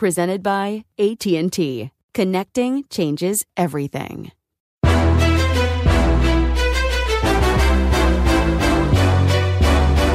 [0.00, 1.90] Presented by AT&T.
[2.14, 4.32] Connecting changes everything.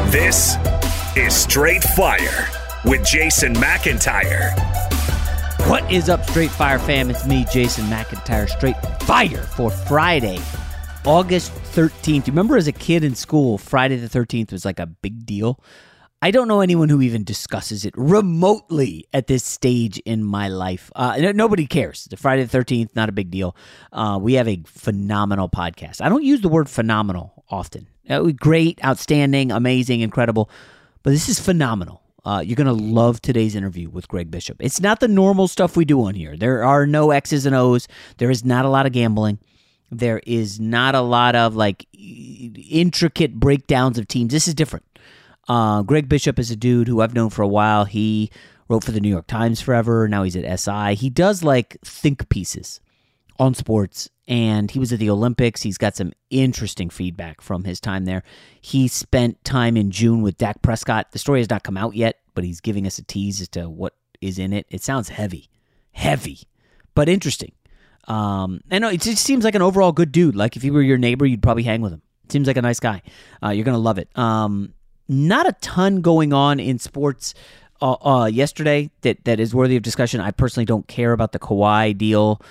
[0.09, 0.55] This
[1.15, 2.47] is Straight Fire
[2.85, 4.57] with Jason McIntyre.
[5.69, 7.11] What is up, Straight Fire fam?
[7.11, 10.39] It's me, Jason McIntyre, Straight Fire for Friday,
[11.05, 12.25] August 13th.
[12.25, 15.59] You remember as a kid in school, Friday the 13th was like a big deal?
[16.21, 20.91] I don't know anyone who even discusses it remotely at this stage in my life.
[20.95, 22.05] Uh, no- nobody cares.
[22.05, 23.55] The Friday the 13th, not a big deal.
[23.91, 26.01] Uh, we have a phenomenal podcast.
[26.01, 27.87] I don't use the word phenomenal often.
[28.37, 30.49] Great, outstanding, amazing, incredible.
[31.03, 32.01] But this is phenomenal.
[32.23, 34.57] Uh, you're going to love today's interview with Greg Bishop.
[34.59, 36.35] It's not the normal stuff we do on here.
[36.35, 37.87] There are no X's and O's.
[38.17, 39.37] There is not a lot of gambling.
[39.91, 44.31] There is not a lot of like intricate breakdowns of teams.
[44.33, 44.85] This is different.
[45.47, 47.85] Uh, Greg Bishop is a dude who I've known for a while.
[47.85, 48.31] He
[48.67, 50.07] wrote for the New York Times forever.
[50.07, 50.95] Now he's at SI.
[50.95, 52.79] He does like think pieces
[53.37, 55.61] on sports, and he was at the Olympics.
[55.61, 58.23] He's got some interesting feedback from his time there.
[58.59, 61.11] He spent time in June with Dak Prescott.
[61.11, 63.69] The story has not come out yet, but he's giving us a tease as to
[63.69, 64.65] what is in it.
[64.69, 65.49] It sounds heavy,
[65.91, 66.39] heavy,
[66.95, 67.51] but interesting.
[68.07, 70.35] Um, and it just seems like an overall good dude.
[70.35, 72.01] Like if he were your neighbor, you'd probably hang with him.
[72.29, 73.01] Seems like a nice guy.
[73.43, 74.09] Uh, you're gonna love it.
[74.17, 74.73] Um,
[75.07, 77.33] not a ton going on in sports
[77.81, 80.21] uh, uh, yesterday that, that is worthy of discussion.
[80.21, 82.41] I personally don't care about the Kawhi deal,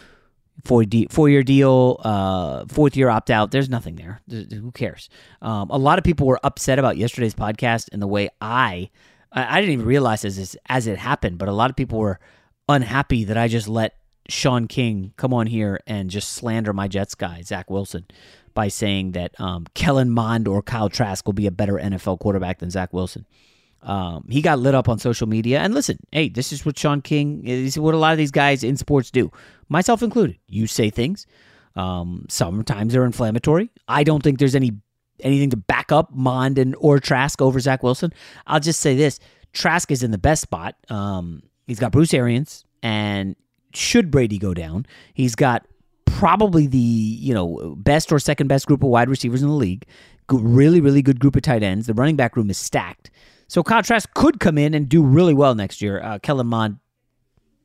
[0.64, 3.50] four, de- four year deal, uh, fourth year opt out.
[3.50, 4.20] There's nothing there.
[4.28, 5.08] Th- Who cares?
[5.42, 8.90] Um, a lot of people were upset about yesterday's podcast and the way I,
[9.32, 12.20] I, I didn't even realize as, as it happened, but a lot of people were
[12.68, 13.96] unhappy that I just let
[14.28, 18.06] Sean King come on here and just slander my Jets guy, Zach Wilson,
[18.54, 22.58] by saying that um, Kellen Mond or Kyle Trask will be a better NFL quarterback
[22.58, 23.26] than Zach Wilson.
[23.82, 25.60] Um, he got lit up on social media.
[25.60, 28.64] And listen, hey, this is what Sean King is what a lot of these guys
[28.64, 29.30] in sports do,
[29.68, 30.38] myself included.
[30.48, 31.26] You say things.
[31.76, 33.70] Um, sometimes they're inflammatory.
[33.88, 34.72] I don't think there's any
[35.20, 38.12] anything to back up Mond and or Trask over Zach Wilson.
[38.46, 39.18] I'll just say this:
[39.52, 40.76] Trask is in the best spot.
[40.88, 43.36] Um, he's got Bruce Arians, and
[43.74, 45.66] should Brady go down, he's got
[46.24, 49.84] probably the you know best or second best group of wide receivers in the league.
[50.32, 51.86] Really, really good group of tight ends.
[51.86, 53.10] The running back room is stacked.
[53.46, 56.02] So Trask could come in and do really well next year.
[56.02, 56.78] Uh, Kellen Mond,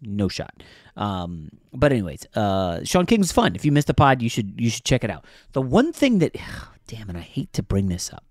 [0.02, 0.62] no shot.
[0.98, 3.56] Um, but anyways, uh, Sean King's fun.
[3.56, 5.24] If you missed the pod, you should you should check it out.
[5.54, 6.36] The one thing that,
[6.88, 8.26] damn it, I hate to bring this up.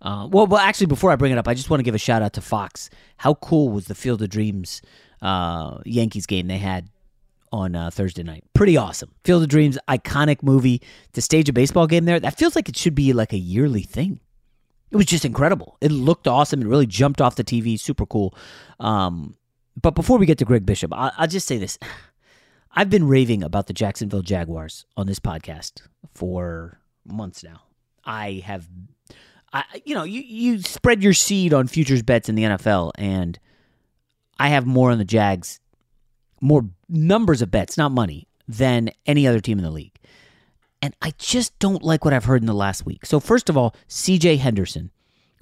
[0.00, 1.98] Uh, well, well, actually, before I bring it up, I just want to give a
[1.98, 2.88] shout out to Fox.
[3.18, 4.80] How cool was the Field of Dreams
[5.20, 6.88] uh, Yankees game they had
[7.52, 8.44] on uh, Thursday night?
[8.54, 9.10] Pretty awesome.
[9.24, 10.82] Field of Dreams, iconic movie.
[11.14, 13.82] To stage a baseball game there, that feels like it should be like a yearly
[13.82, 14.20] thing.
[14.90, 15.76] It was just incredible.
[15.80, 16.60] It looked awesome.
[16.62, 17.78] It really jumped off the TV.
[17.78, 18.34] Super cool.
[18.80, 19.36] Um,
[19.80, 21.78] but before we get to Greg Bishop, I- I'll just say this.
[22.72, 25.82] I've been raving about the Jacksonville Jaguars on this podcast
[26.14, 27.62] for months now.
[28.04, 28.68] I have,
[29.52, 33.38] I you know, you you spread your seed on futures bets in the NFL, and
[34.38, 35.58] I have more on the Jags,
[36.40, 39.96] more numbers of bets, not money, than any other team in the league.
[40.82, 43.04] And I just don't like what I've heard in the last week.
[43.04, 44.36] So first of all, C.J.
[44.36, 44.90] Henderson,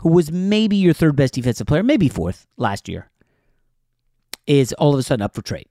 [0.01, 3.11] who was maybe your third best defensive player, maybe fourth last year,
[4.47, 5.69] is all of a sudden up for trade,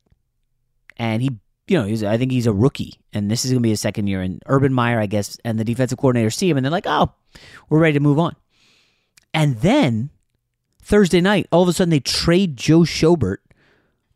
[0.98, 1.32] and he
[1.68, 4.08] you know, I think he's a rookie, and this is going to be his second
[4.08, 4.22] year.
[4.22, 7.12] And Urban Meyer, I guess, and the defensive coordinator see him, and they're like, "Oh,
[7.70, 8.36] we're ready to move on."
[9.34, 10.10] And then
[10.82, 13.38] Thursday night, all of a sudden, they trade Joe Schobert,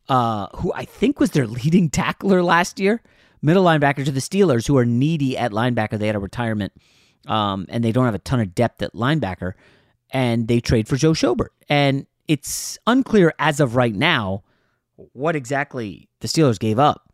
[0.09, 3.01] uh, who I think was their leading tackler last year,
[3.41, 5.97] middle linebacker to the Steelers, who are needy at linebacker.
[5.97, 6.73] They had a retirement,
[7.27, 9.53] um, and they don't have a ton of depth at linebacker,
[10.09, 14.43] and they trade for Joe Schobert, and it's unclear as of right now
[15.13, 17.11] what exactly the Steelers gave up.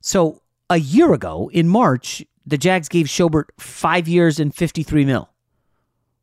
[0.00, 0.40] So
[0.70, 5.28] a year ago in March, the Jags gave Schobert five years and 53 mil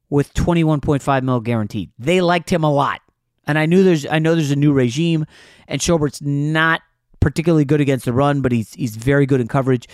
[0.10, 1.92] with 21.5 mil guaranteed.
[2.00, 3.02] They liked him a lot.
[3.48, 5.26] And I knew there's I know there's a new regime
[5.68, 6.82] and Schobert's not
[7.20, 9.88] particularly good against the run, but he's he's very good in coverage.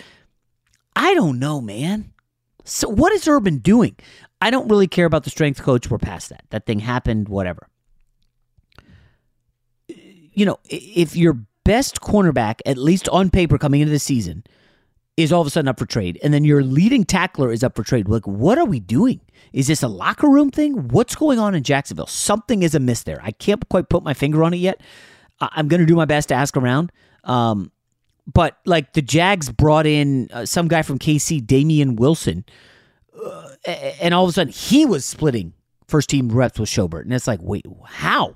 [0.96, 2.12] I don't know, man.
[2.66, 3.96] So what is Urban doing?
[4.42, 5.90] I don't really care about the strength coach.
[5.90, 6.44] We're past that.
[6.50, 7.68] That thing happened, whatever.
[9.88, 14.44] You know, if you're best cornerback, at least on paper coming into the season,
[15.16, 17.76] is all of a sudden up for trade, and then your leading tackler is up
[17.76, 18.08] for trade.
[18.08, 19.22] Like, what are we doing?
[19.52, 20.88] Is this a locker room thing?
[20.88, 22.08] What's going on in Jacksonville?
[22.08, 23.20] Something is amiss there.
[23.24, 24.82] I can't quite put my finger on it yet.
[25.40, 26.92] I'm going to do my best to ask around.
[27.24, 27.72] Um,
[28.32, 32.46] but like the Jags brought in uh, some guy from KC, Damien Wilson,
[33.24, 33.50] uh,
[34.02, 35.54] and all of a sudden he was splitting
[35.88, 38.36] first team reps with Schobert, and it's like, wait, how?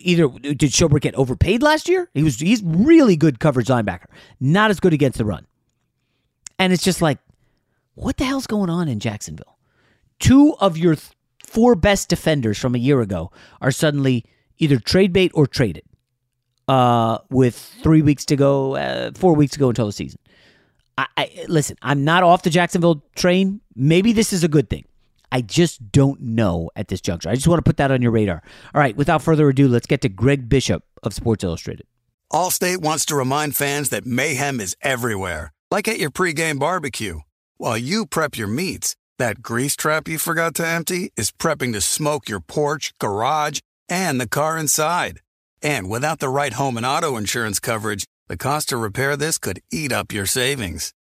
[0.00, 2.08] Either did Schobert get overpaid last year?
[2.14, 4.06] He was he's really good coverage linebacker,
[4.40, 5.46] not as good against the run.
[6.58, 7.18] And it's just like,
[7.94, 9.58] what the hell's going on in Jacksonville?
[10.18, 11.10] Two of your th-
[11.44, 13.30] four best defenders from a year ago
[13.60, 14.24] are suddenly
[14.58, 15.84] either trade bait or traded.
[16.68, 20.18] Uh, with three weeks to go, uh, four weeks to go until the season.
[20.96, 21.76] I, I listen.
[21.82, 23.60] I'm not off the Jacksonville train.
[23.74, 24.84] Maybe this is a good thing.
[25.32, 27.30] I just don't know at this juncture.
[27.30, 28.42] I just want to put that on your radar.
[28.74, 31.86] All right, without further ado, let's get to Greg Bishop of Sports Illustrated.
[32.30, 37.20] Allstate wants to remind fans that mayhem is everywhere, like at your pregame barbecue.
[37.56, 41.80] While you prep your meats, that grease trap you forgot to empty is prepping to
[41.80, 45.20] smoke your porch, garage, and the car inside.
[45.62, 49.60] And without the right home and auto insurance coverage, the cost to repair this could
[49.70, 50.92] eat up your savings.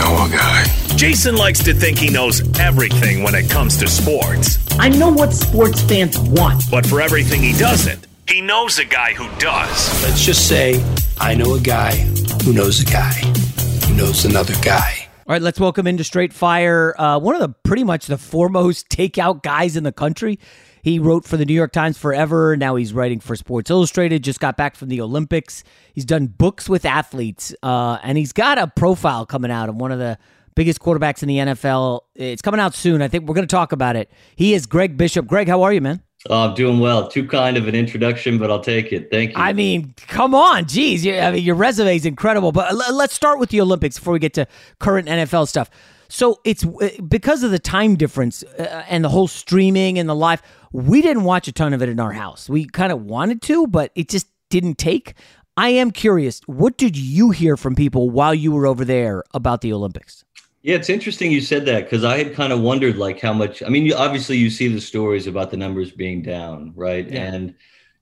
[0.00, 0.64] You know a guy.
[0.96, 4.58] Jason likes to think he knows everything when it comes to sports.
[4.78, 6.62] I know what sports fans want.
[6.70, 10.02] But for everything he doesn't, he knows a guy who does.
[10.02, 10.82] Let's just say
[11.20, 11.96] I know a guy
[12.44, 15.06] who knows a guy who knows another guy.
[15.26, 18.88] All right, let's welcome into Straight Fire uh, one of the pretty much the foremost
[18.88, 20.38] takeout guys in the country.
[20.82, 22.56] He wrote for the New York Times forever.
[22.56, 24.24] Now he's writing for Sports Illustrated.
[24.24, 25.64] Just got back from the Olympics.
[25.92, 29.92] He's done books with athletes, uh, and he's got a profile coming out of one
[29.92, 30.18] of the
[30.54, 32.00] biggest quarterbacks in the NFL.
[32.14, 33.02] It's coming out soon.
[33.02, 34.10] I think we're going to talk about it.
[34.36, 35.26] He is Greg Bishop.
[35.26, 36.02] Greg, how are you, man?
[36.28, 37.08] Oh, I'm doing well.
[37.08, 39.10] Too kind of an introduction, but I'll take it.
[39.10, 39.36] Thank you.
[39.38, 41.06] I mean, come on, geez.
[41.06, 42.52] I mean, your resume is incredible.
[42.52, 44.46] But let's start with the Olympics before we get to
[44.80, 45.70] current NFL stuff.
[46.10, 50.14] So it's uh, because of the time difference uh, and the whole streaming and the
[50.14, 50.42] live.
[50.72, 52.48] We didn't watch a ton of it in our house.
[52.48, 55.14] We kind of wanted to, but it just didn't take.
[55.56, 56.40] I am curious.
[56.46, 60.24] What did you hear from people while you were over there about the Olympics?
[60.62, 63.62] Yeah, it's interesting you said that because I had kind of wondered like how much.
[63.62, 67.10] I mean, you, obviously you see the stories about the numbers being down, right?
[67.10, 67.32] Yeah.
[67.32, 67.54] And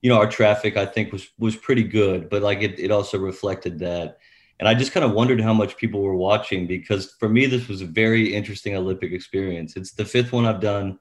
[0.02, 3.18] you know our traffic I think was was pretty good, but like it, it also
[3.18, 4.18] reflected that.
[4.60, 7.68] And I just kind of wondered how much people were watching because for me, this
[7.68, 9.76] was a very interesting Olympic experience.
[9.76, 10.98] It's the fifth one I've done.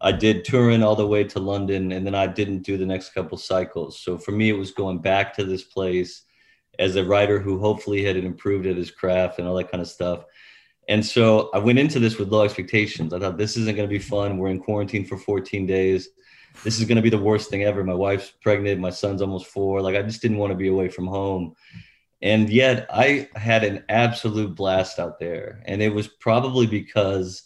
[0.00, 3.14] I did Turin all the way to London, and then I didn't do the next
[3.14, 4.00] couple cycles.
[4.00, 6.22] So for me, it was going back to this place
[6.78, 9.88] as a writer who hopefully had improved at his craft and all that kind of
[9.88, 10.24] stuff.
[10.88, 13.12] And so I went into this with low expectations.
[13.12, 14.38] I thought this isn't going to be fun.
[14.38, 16.10] We're in quarantine for 14 days.
[16.62, 17.82] This is going to be the worst thing ever.
[17.82, 18.80] My wife's pregnant.
[18.80, 19.80] My son's almost four.
[19.80, 21.54] Like I just didn't want to be away from home.
[22.22, 25.62] And yet I had an absolute blast out there.
[25.66, 27.42] And it was probably because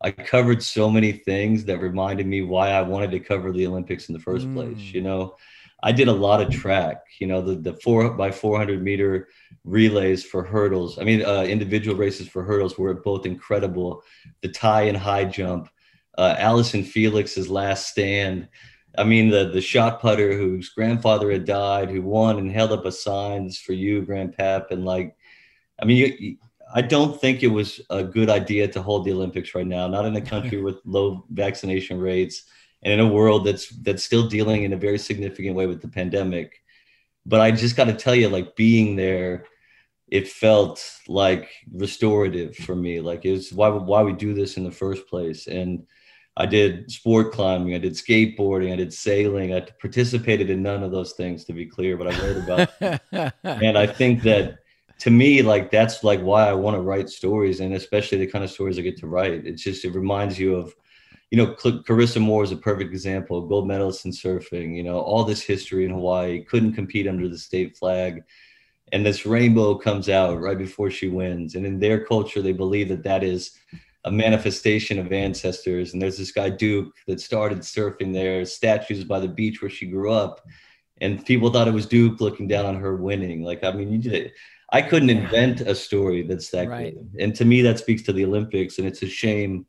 [0.00, 4.08] I covered so many things that reminded me why I wanted to cover the Olympics
[4.08, 4.54] in the first mm.
[4.54, 4.92] place.
[4.92, 5.36] You know,
[5.82, 9.28] I did a lot of track, you know, the, the four by 400 meter
[9.64, 10.98] relays for hurdles.
[10.98, 14.02] I mean, uh, individual races for hurdles were both incredible.
[14.40, 15.68] The tie and high jump,
[16.16, 18.48] uh, Allyson Felix's last stand.
[18.96, 22.84] I mean, the the shot putter whose grandfather had died, who won and held up
[22.84, 25.16] a sign for you, Grandpap, and like,
[25.80, 26.36] I mean, you,
[26.74, 29.86] I don't think it was a good idea to hold the Olympics right now.
[29.86, 32.44] Not in a country with low vaccination rates,
[32.82, 35.88] and in a world that's that's still dealing in a very significant way with the
[35.88, 36.62] pandemic.
[37.26, 39.46] But I just got to tell you, like being there,
[40.08, 43.00] it felt like restorative for me.
[43.00, 45.86] Like it was why why we do this in the first place, and
[46.36, 49.54] I did sport climbing, I did skateboarding, I did sailing.
[49.54, 53.32] I participated in none of those things, to be clear, but I wrote about.
[53.44, 54.58] and I think that
[55.00, 58.42] to me, like that's like why I want to write stories, and especially the kind
[58.42, 59.46] of stories I get to write.
[59.46, 60.74] It's just it reminds you of,
[61.30, 64.76] you know, Carissa Moore is a perfect example, gold medalist in surfing.
[64.76, 68.24] You know, all this history in Hawaii, couldn't compete under the state flag,
[68.92, 71.54] and this rainbow comes out right before she wins.
[71.54, 73.52] And in their culture, they believe that that is
[74.04, 75.92] a manifestation of ancestors.
[75.92, 79.86] And there's this guy Duke that started surfing there, statues by the beach where she
[79.86, 80.40] grew up,
[81.00, 83.42] and people thought it was Duke looking down on her winning.
[83.42, 84.32] Like, I mean, you did.
[84.72, 86.94] I couldn't invent a story that's that right.
[86.94, 87.22] good.
[87.22, 89.66] And to me, that speaks to the Olympics, and it's a shame.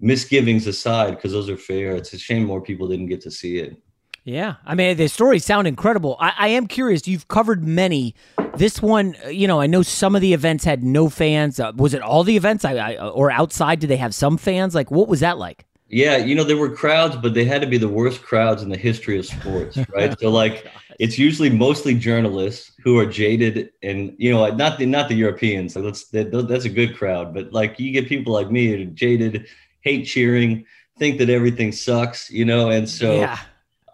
[0.00, 1.96] Misgivings aside, because those are fair.
[1.96, 3.76] It's a shame more people didn't get to see it.
[4.22, 6.16] Yeah, I mean the stories sound incredible.
[6.20, 7.08] I, I, am curious.
[7.08, 8.14] You've covered many.
[8.58, 11.60] This one, you know, I know some of the events had no fans.
[11.60, 12.64] Uh, was it all the events?
[12.64, 14.74] I, I, or outside, did they have some fans?
[14.74, 15.64] Like, what was that like?
[15.86, 18.68] Yeah, you know, there were crowds, but they had to be the worst crowds in
[18.68, 20.18] the history of sports, right?
[20.18, 20.66] so, like,
[20.98, 25.72] it's usually mostly journalists who are jaded, and you know, not the not the Europeans.
[25.72, 29.46] So that's that, that's a good crowd, but like, you get people like me, jaded,
[29.82, 30.66] hate cheering,
[30.98, 33.14] think that everything sucks, you know, and so.
[33.14, 33.38] Yeah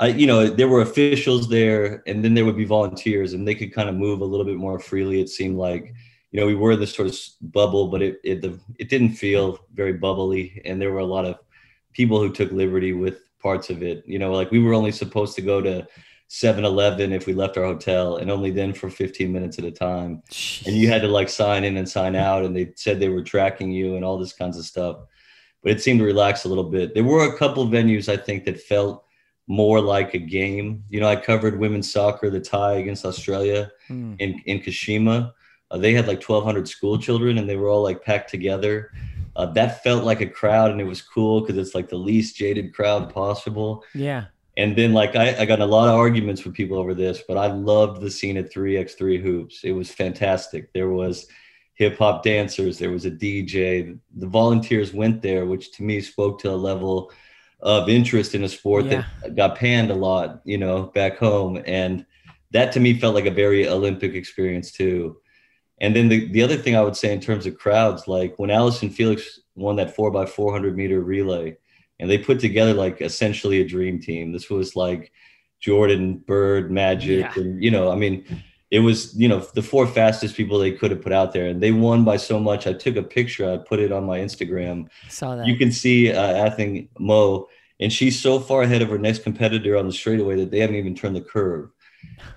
[0.00, 3.54] I, you know, there were officials there, and then there would be volunteers, and they
[3.54, 5.20] could kind of move a little bit more freely.
[5.20, 5.94] It seemed like,
[6.32, 7.16] you know, we were in this sort of
[7.52, 11.24] bubble, but it it the, it didn't feel very bubbly, and there were a lot
[11.24, 11.38] of
[11.92, 14.02] people who took liberty with parts of it.
[14.06, 15.86] You know, like we were only supposed to go to
[16.30, 20.22] 7-Eleven if we left our hotel, and only then for 15 minutes at a time.
[20.66, 23.22] And you had to like sign in and sign out, and they said they were
[23.22, 24.96] tracking you and all this kinds of stuff.
[25.62, 26.94] But it seemed to relax a little bit.
[26.94, 29.03] There were a couple venues I think that felt
[29.46, 30.84] more like a game.
[30.88, 34.16] You know, I covered women's soccer, the tie against Australia mm.
[34.18, 35.32] in in Kashima.
[35.70, 38.92] Uh, they had like 1,200 school children, and they were all like packed together.
[39.36, 42.36] Uh, that felt like a crowd, and it was cool because it's like the least
[42.36, 43.84] jaded crowd possible.
[43.94, 44.26] Yeah.
[44.56, 47.36] And then like I, I got a lot of arguments with people over this, but
[47.36, 49.64] I loved the scene at 3x3 hoops.
[49.64, 50.72] It was fantastic.
[50.72, 51.26] There was
[51.74, 53.98] hip hop dancers, there was a DJ.
[54.16, 57.10] The volunteers went there, which to me spoke to a level
[57.60, 59.04] of interest in a sport yeah.
[59.22, 61.62] that got panned a lot, you know, back home.
[61.66, 62.04] And
[62.50, 65.16] that to me felt like a very Olympic experience too.
[65.80, 68.50] And then the, the other thing I would say in terms of crowds, like when
[68.50, 71.56] Allyson Felix won that four by 400 meter relay,
[72.00, 74.32] and they put together like essentially a dream team.
[74.32, 75.12] This was like
[75.60, 77.42] Jordan, Bird, Magic, yeah.
[77.42, 78.24] and you know, I mean,
[78.74, 81.62] it was you know the four fastest people they could have put out there, and
[81.62, 82.66] they won by so much.
[82.66, 84.88] I took a picture, I put it on my Instagram.
[85.08, 85.46] Saw that.
[85.46, 87.44] You can see uh, Athing Mu
[87.80, 90.76] and she's so far ahead of her next competitor on the straightaway that they haven't
[90.76, 91.70] even turned the curve.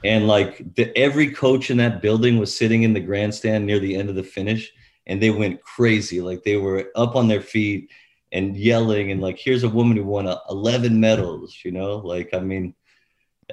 [0.03, 3.96] And like the, every coach in that building was sitting in the grandstand near the
[3.96, 4.72] end of the finish,
[5.06, 6.22] and they went crazy.
[6.22, 7.91] Like they were up on their feet
[8.32, 11.60] and yelling, and like, here's a woman who won 11 medals.
[11.63, 12.74] You know, like I mean,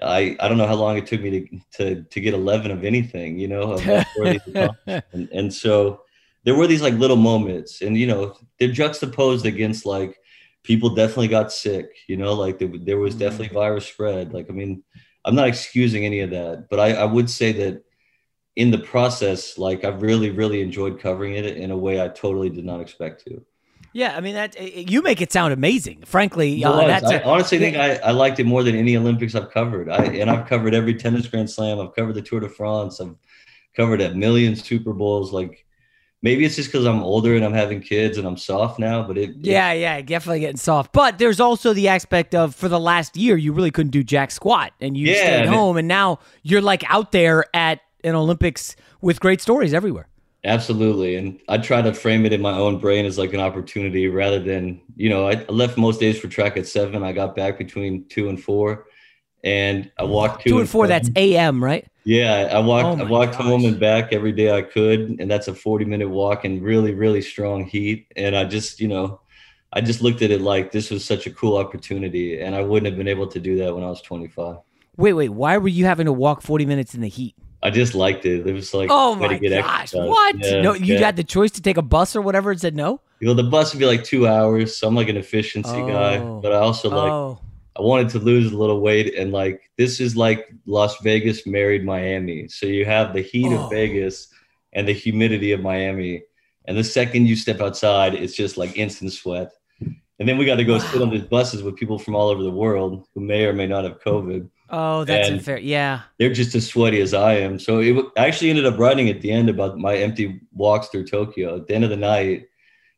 [0.03, 2.85] I I don't know how long it took me to to to get 11 of
[2.85, 3.39] anything.
[3.39, 3.79] You know,
[5.13, 6.03] and, and so
[6.45, 10.19] there were these like little moments, and you know, they're juxtaposed against like
[10.65, 13.57] people definitely got sick you know like there, there was definitely mm-hmm.
[13.57, 14.83] virus spread like i mean
[15.25, 17.85] i'm not excusing any of that but I, I would say that
[18.57, 22.51] in the process like i've really really enjoyed covering it in a way i totally
[22.51, 23.45] did not expect to
[23.95, 26.03] yeah, I mean that you make it sound amazing.
[26.05, 29.53] Frankly, uh, that's I honestly think I, I liked it more than any Olympics I've
[29.53, 29.89] covered.
[29.89, 31.79] I and I've covered every tennis Grand Slam.
[31.81, 33.01] I've covered the Tour de France.
[33.01, 33.15] I've
[33.77, 35.33] covered a million Super Bowls.
[35.33, 35.65] Like
[36.23, 39.17] maybe it's just because I'm older and I'm having kids and I'm soft now, but
[39.17, 39.37] it.
[39.37, 40.93] Yeah, it, yeah, definitely getting soft.
[40.93, 44.33] But there's also the aspect of for the last year, you really couldn't do jack
[44.33, 48.75] squat and you yeah, stayed home, and now you're like out there at an Olympics
[49.01, 50.09] with great stories everywhere.
[50.45, 51.17] Absolutely.
[51.17, 54.39] And I try to frame it in my own brain as like an opportunity rather
[54.39, 57.03] than, you know, I left most days for track at seven.
[57.03, 58.87] I got back between two and four
[59.45, 60.89] and I walked two, two and four.
[60.89, 61.87] That's AM, right?
[62.05, 63.01] Yeah, I walked.
[63.01, 63.43] Oh I walked gosh.
[63.43, 67.23] home and back every day I could, and that's a forty-minute walk in really, really
[67.23, 68.07] strong heat.
[68.17, 69.21] And I just, you know,
[69.73, 72.87] I just looked at it like this was such a cool opportunity, and I wouldn't
[72.87, 74.57] have been able to do that when I was twenty-five.
[74.97, 75.29] Wait, wait.
[75.29, 77.37] Why were you having to walk forty minutes in the heat?
[77.65, 78.47] I just liked it.
[78.47, 80.09] It was like, oh my gosh, exercise.
[80.09, 80.39] what?
[80.39, 81.01] Yeah, no, you yeah.
[81.01, 82.53] had the choice to take a bus or whatever.
[82.53, 83.01] It said no.
[83.21, 85.89] You know, the bus would be like two hours, so I'm like an efficiency oh.
[85.89, 87.11] guy, but I also like.
[87.11, 87.41] Oh
[87.77, 91.85] I wanted to lose a little weight and like this is like Las Vegas married
[91.85, 92.47] Miami.
[92.49, 93.65] So you have the heat oh.
[93.65, 94.29] of Vegas
[94.73, 96.23] and the humidity of Miami.
[96.67, 99.53] And the second you step outside, it's just like instant sweat.
[99.81, 100.79] And then we got to go wow.
[100.79, 103.67] sit on these buses with people from all over the world who may or may
[103.67, 104.49] not have COVID.
[104.71, 105.59] Oh, that's and unfair.
[105.59, 106.03] Yeah.
[106.19, 107.59] They're just as sweaty as I am.
[107.59, 111.07] So it I actually ended up writing at the end about my empty walks through
[111.07, 111.57] Tokyo.
[111.57, 112.47] At the end of the night,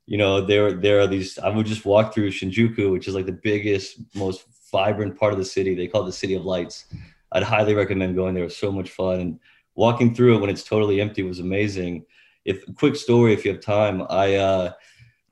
[0.07, 1.39] you know, there there are these.
[1.39, 5.39] I would just walk through Shinjuku, which is like the biggest, most vibrant part of
[5.39, 5.75] the city.
[5.75, 6.87] They call it the City of Lights.
[7.33, 8.45] I'd highly recommend going there.
[8.45, 9.21] It was so much fun.
[9.21, 9.41] And
[9.75, 12.07] walking through it when it's totally empty was amazing.
[12.45, 14.73] If quick story, if you have time, I uh,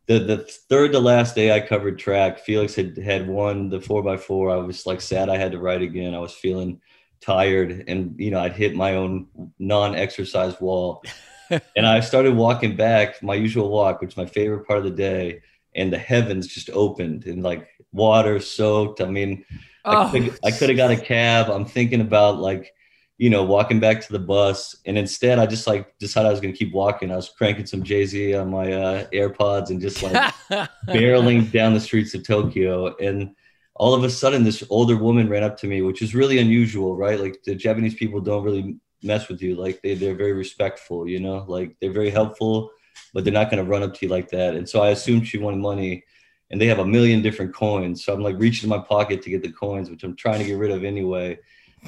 [0.06, 0.38] the the
[0.68, 4.50] third to last day I covered track, Felix had had won the four by four.
[4.50, 6.14] I was like sad I had to ride again.
[6.14, 6.80] I was feeling
[7.20, 11.02] tired, and you know I'd hit my own non-exercise wall.
[11.76, 14.90] and I started walking back my usual walk, which is my favorite part of the
[14.90, 15.40] day.
[15.76, 19.00] And the heavens just opened and like water soaked.
[19.00, 19.44] I mean,
[19.84, 20.12] oh.
[20.44, 21.50] I could have got a cab.
[21.50, 22.72] I'm thinking about like,
[23.16, 24.76] you know, walking back to the bus.
[24.86, 27.12] And instead I just like decided I was going to keep walking.
[27.12, 30.34] I was cranking some Jay Z on my uh, AirPods and just like
[30.88, 32.96] barreling down the streets of Tokyo.
[32.96, 33.34] And
[33.76, 36.96] all of a sudden this older woman ran up to me, which is really unusual,
[36.96, 37.20] right?
[37.20, 39.54] Like the Japanese people don't really mess with you.
[39.54, 42.70] Like they, they're very respectful, you know, like they're very helpful,
[43.12, 44.56] but they're not going to run up to you like that.
[44.56, 46.04] And so I assumed she wanted money
[46.50, 48.04] and they have a million different coins.
[48.04, 50.46] So I'm like reaching in my pocket to get the coins, which I'm trying to
[50.46, 51.38] get rid of anyway.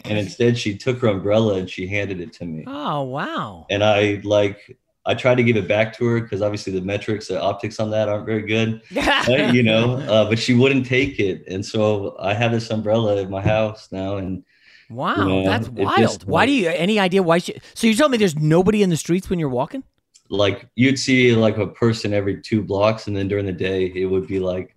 [0.04, 2.64] And instead she took her umbrella and she handed it to me.
[2.66, 3.66] Oh, wow.
[3.70, 7.28] And I like, I tried to give it back to her because obviously the metrics,
[7.28, 9.54] the optics on that aren't very good, right?
[9.54, 9.98] you know.
[9.98, 13.88] Uh, but she wouldn't take it, and so I have this umbrella in my house
[13.92, 14.42] now, and
[14.90, 16.24] Wow, you know, that's wild.
[16.24, 18.96] Why do you any idea why she So you tell me there's nobody in the
[18.96, 19.84] streets when you're walking?
[20.28, 24.06] like you'd see like a person every two blocks, and then during the day it
[24.06, 24.74] would be like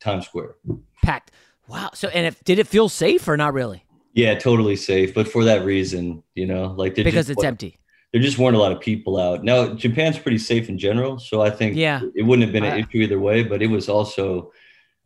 [0.00, 0.56] Times Square.
[1.02, 1.30] Packed.
[1.68, 1.90] Wow.
[1.94, 3.84] So and if did it feel safe or not really?
[4.12, 7.78] Yeah, totally safe, but for that reason, you know, like Because just it's empty.
[8.12, 9.44] There just weren't a lot of people out.
[9.44, 12.00] Now Japan's pretty safe in general, so I think Yeah.
[12.16, 13.44] it wouldn't have been an I- issue either way.
[13.44, 14.50] But it was also,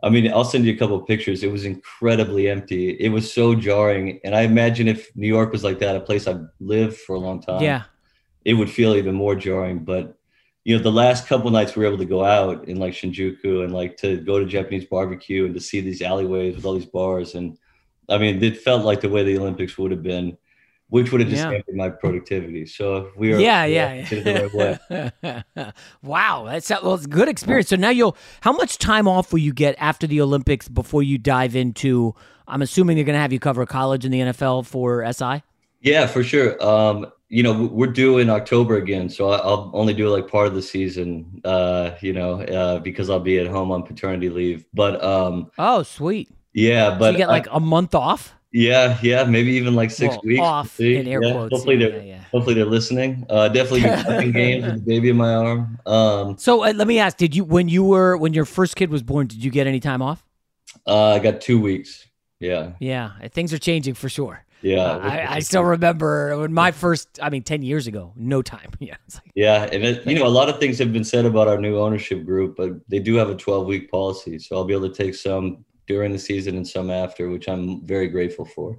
[0.03, 1.43] I mean, I'll send you a couple of pictures.
[1.43, 2.91] It was incredibly empty.
[2.93, 6.27] It was so jarring, and I imagine if New York was like that, a place
[6.27, 7.83] I've lived for a long time, Yeah.
[8.47, 9.81] it would feel even more jarring.
[9.81, 10.15] But
[10.67, 13.65] you know, the last couple nights we were able to go out in like Shinjuku
[13.65, 16.87] and like to go to Japanese barbecue and to see these alleyways with all these
[16.87, 17.35] bars.
[17.35, 17.59] And
[18.09, 20.37] I mean, it felt like the way the Olympics would have been,
[20.89, 21.61] which would have just Yeah.
[21.75, 22.67] my productivity.
[22.67, 24.09] So if we are, yeah, yeah.
[24.09, 27.69] did it the right wow, that's well, it's a good experience.
[27.69, 28.17] So now you'll.
[28.43, 32.15] How much time off will you get after the Olympics before you dive into?
[32.47, 35.43] I'm assuming they're going to have you cover college and the NFL for SI.
[35.81, 36.63] Yeah, for sure.
[36.65, 40.55] Um, you know, we're due in October again, so I'll only do like part of
[40.55, 44.67] the season, uh, you know, uh, because I'll be at home on paternity leave.
[44.73, 46.31] But um, Oh, sweet.
[46.55, 48.33] Yeah, So but you get like a month off.
[48.53, 50.41] Yeah, yeah, maybe even like six Well, weeks.
[50.41, 53.27] off in air Yeah, quotes, Hopefully yeah, they're yeah, hopefully they're listening.
[53.29, 55.79] Uh, definitely watching games with the baby in my arm.
[55.87, 58.91] Um, So uh, let me ask: Did you when you were when your first kid
[58.91, 59.27] was born?
[59.27, 60.25] Did you get any time off?
[60.87, 62.07] uh, I got two weeks.
[62.41, 64.45] Yeah, Yeah, things are changing for sure.
[64.61, 67.19] yeah, Uh, I, I still remember when my first.
[67.23, 68.13] I mean, ten years ago.
[68.17, 68.71] No time.
[68.81, 68.97] Yeah.
[69.15, 71.59] Like, yeah, and it, you know a lot of things have been said about our
[71.59, 74.89] new ownership group, but they do have a 12 week policy, so I'll be able
[74.89, 78.77] to take some during the season and some after, which I'm very grateful for.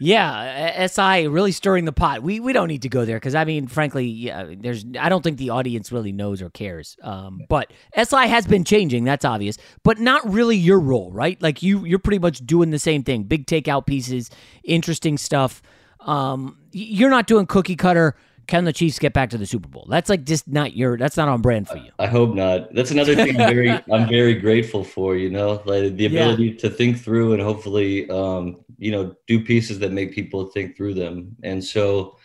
[0.00, 2.22] Yeah, SI really stirring the pot.
[2.22, 5.22] We we don't need to go there because I mean, frankly, yeah, there's I don't
[5.22, 6.96] think the audience really knows or cares.
[7.02, 11.40] Um, but SI has been changing, that's obvious, but not really your role, right?
[11.42, 13.24] Like you you're pretty much doing the same thing.
[13.24, 14.30] Big takeout pieces,
[14.62, 15.62] interesting stuff.
[16.00, 18.14] Um, you're not doing cookie cutter.
[18.48, 19.86] Can the Chiefs get back to the Super Bowl?
[19.90, 20.96] That's like just not your.
[20.96, 21.90] That's not on brand for you.
[21.98, 22.74] I hope not.
[22.74, 26.22] That's another thing I'm very I'm very grateful for, you know, like the Yeah.
[26.22, 30.76] ability to think through and hopefully um, you know, do pieces that make people think
[30.76, 31.36] through them.
[31.42, 32.16] And so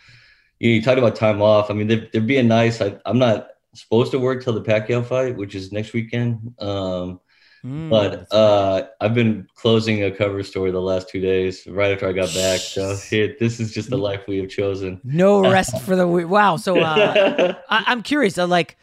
[0.60, 1.70] you, know, you talked about time off.
[1.70, 2.80] I mean, they're, they're being nice.
[2.80, 6.54] I, I'm not supposed to work till the Pacquiao fight, which is next weekend.
[6.58, 7.20] Um,
[7.64, 12.06] Mm, but uh, I've been closing a cover story the last two days, right after
[12.06, 12.60] I got back.
[12.60, 15.00] So here, this is just the life we have chosen.
[15.02, 16.28] No rest for the week.
[16.28, 16.56] Wow.
[16.56, 18.36] So uh, I, I'm curious.
[18.36, 18.76] Uh, like,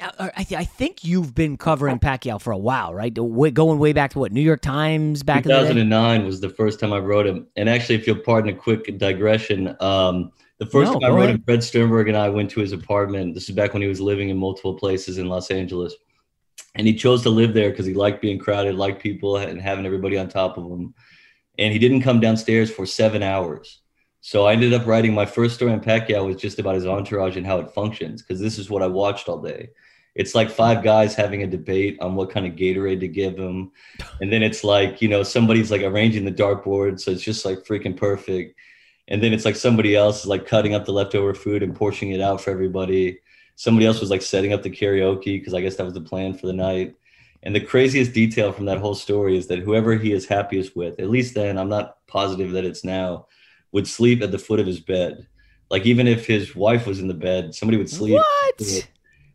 [0.00, 3.12] uh, I, th- I think you've been covering Pacquiao for a while, right?
[3.12, 6.80] Going way back to what New York Times back in the 2009 was the first
[6.80, 7.46] time I wrote him.
[7.56, 11.24] And actually, if you'll pardon a quick digression, um, the first No, time I wrote
[11.24, 11.34] ahead.
[11.36, 13.34] him, Fred Sternburg and I went to his apartment.
[13.34, 15.94] This is back when he was living in multiple places in Los Angeles.
[16.74, 19.84] And he chose to live there because he liked being crowded, liked people, and having
[19.84, 20.94] everybody on top of him.
[21.58, 23.82] And he didn't come downstairs for seven hours.
[24.24, 27.36] So I ended up writing my first story on Pacquiao was just about his entourage
[27.36, 29.70] and how it functions because this is what I watched all day.
[30.14, 33.72] It's like five guys having a debate on what kind of Gatorade to give him,
[34.20, 37.64] and then it's like you know somebody's like arranging the dartboard, so it's just like
[37.64, 38.54] freaking perfect.
[39.08, 42.14] And then it's like somebody else is like cutting up the leftover food and portioning
[42.14, 43.18] it out for everybody.
[43.56, 46.34] Somebody else was like setting up the karaoke because I guess that was the plan
[46.34, 46.94] for the night.
[47.44, 50.98] And the craziest detail from that whole story is that whoever he is happiest with,
[51.00, 53.26] at least then, I'm not positive that it's now,
[53.72, 55.26] would sleep at the foot of his bed.
[55.70, 58.14] Like even if his wife was in the bed, somebody would sleep.
[58.14, 58.88] What?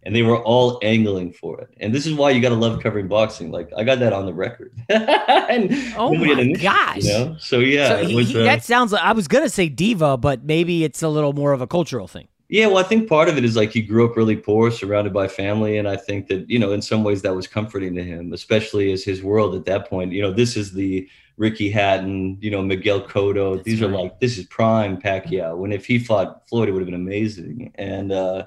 [0.04, 1.70] And they were all angling for it.
[1.82, 3.52] And this is why you got to love covering boxing.
[3.52, 4.72] Like I got that on the record.
[4.90, 7.04] and Oh my gosh.
[7.04, 7.36] You know?
[7.40, 10.16] So yeah, So he- was, he- uh, that sounds like I was gonna say diva,
[10.16, 12.28] but maybe it's a little more of a cultural thing.
[12.50, 15.12] Yeah, well, I think part of it is like he grew up really poor, surrounded
[15.14, 18.04] by family, and I think that you know, in some ways, that was comforting to
[18.04, 20.14] him, especially as his world at that point.
[20.14, 23.62] You know, this is the Ricky Hatton, you know, Miguel Cotto.
[23.64, 25.58] These are like this is prime Pacquiao.
[25.58, 27.74] When if he fought Floyd, it would have been amazing.
[27.76, 28.46] And uh,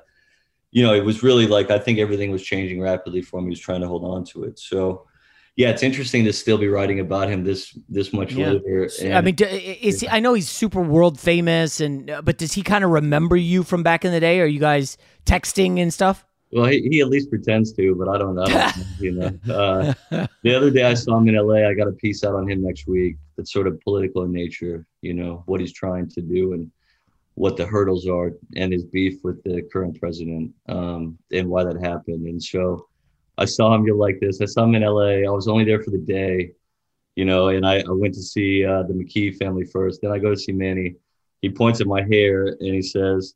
[0.71, 3.45] you know, it was really like I think everything was changing rapidly for him.
[3.47, 4.59] He was trying to hold on to it.
[4.59, 5.07] So.
[5.57, 8.53] Yeah, it's interesting to still be writing about him this this much Yeah.
[8.53, 8.89] later.
[9.15, 12.63] I mean, is he, I know he's super world famous, and uh, but does he
[12.63, 14.41] kind of remember you from back in the day?
[14.41, 16.25] Are you guys texting and stuff?
[16.53, 18.43] Well, he, he at least pretends to, but I don't know.
[18.43, 19.39] I don't know, you know.
[20.11, 21.69] Uh, the other day I saw him in LA.
[21.69, 24.85] I got a piece out on him next week that's sort of political in nature,
[25.03, 26.71] you know, what he's trying to do and
[27.35, 31.81] what the hurdles are and his beef with the current president um, and why that
[31.81, 32.27] happened.
[32.27, 32.87] And so
[33.39, 34.41] I saw him get like this.
[34.41, 35.27] I saw him in LA.
[35.27, 36.53] I was only there for the day,
[37.17, 40.03] you know, and I, I went to see uh, the McKee family first.
[40.03, 40.97] Then I go to see Manny.
[41.43, 43.35] He points at my hair and he says,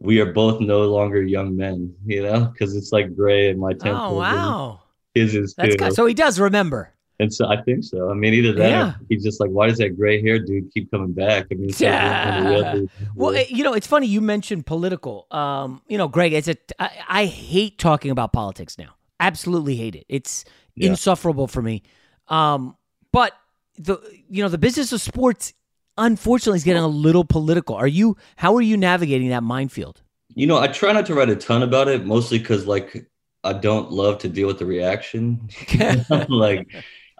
[0.00, 3.72] we are both no longer young men, you know, because it's like gray in my
[3.72, 3.94] temple.
[3.94, 4.80] Oh wow,
[5.14, 5.76] his is that's too.
[5.76, 5.94] good.
[5.94, 6.92] So he does remember.
[7.20, 8.10] And so I think so.
[8.10, 8.88] I mean, either that, Yeah.
[8.90, 11.46] or he's just like, why does that gray hair dude keep coming back?
[11.50, 13.06] I mean, it's like one or the Yeah.
[13.16, 15.26] Well, you know, it's funny you mentioned political.
[15.32, 18.94] Um, you know, Greg, it's a I, I hate talking about politics now.
[19.20, 20.04] Absolutely hate it.
[20.08, 20.90] It's Yeah.
[20.90, 21.82] insufferable for me.
[22.28, 22.76] Um,
[23.12, 23.32] but
[23.76, 25.52] the you know the business of sports,
[25.96, 27.74] unfortunately, is getting a little political.
[27.74, 28.16] Are you?
[28.36, 30.02] How are you navigating that minefield?
[30.34, 33.08] You know, I try not to write a ton about it, mostly because like
[33.44, 35.48] I don't love to deal with the reaction.
[36.28, 36.68] like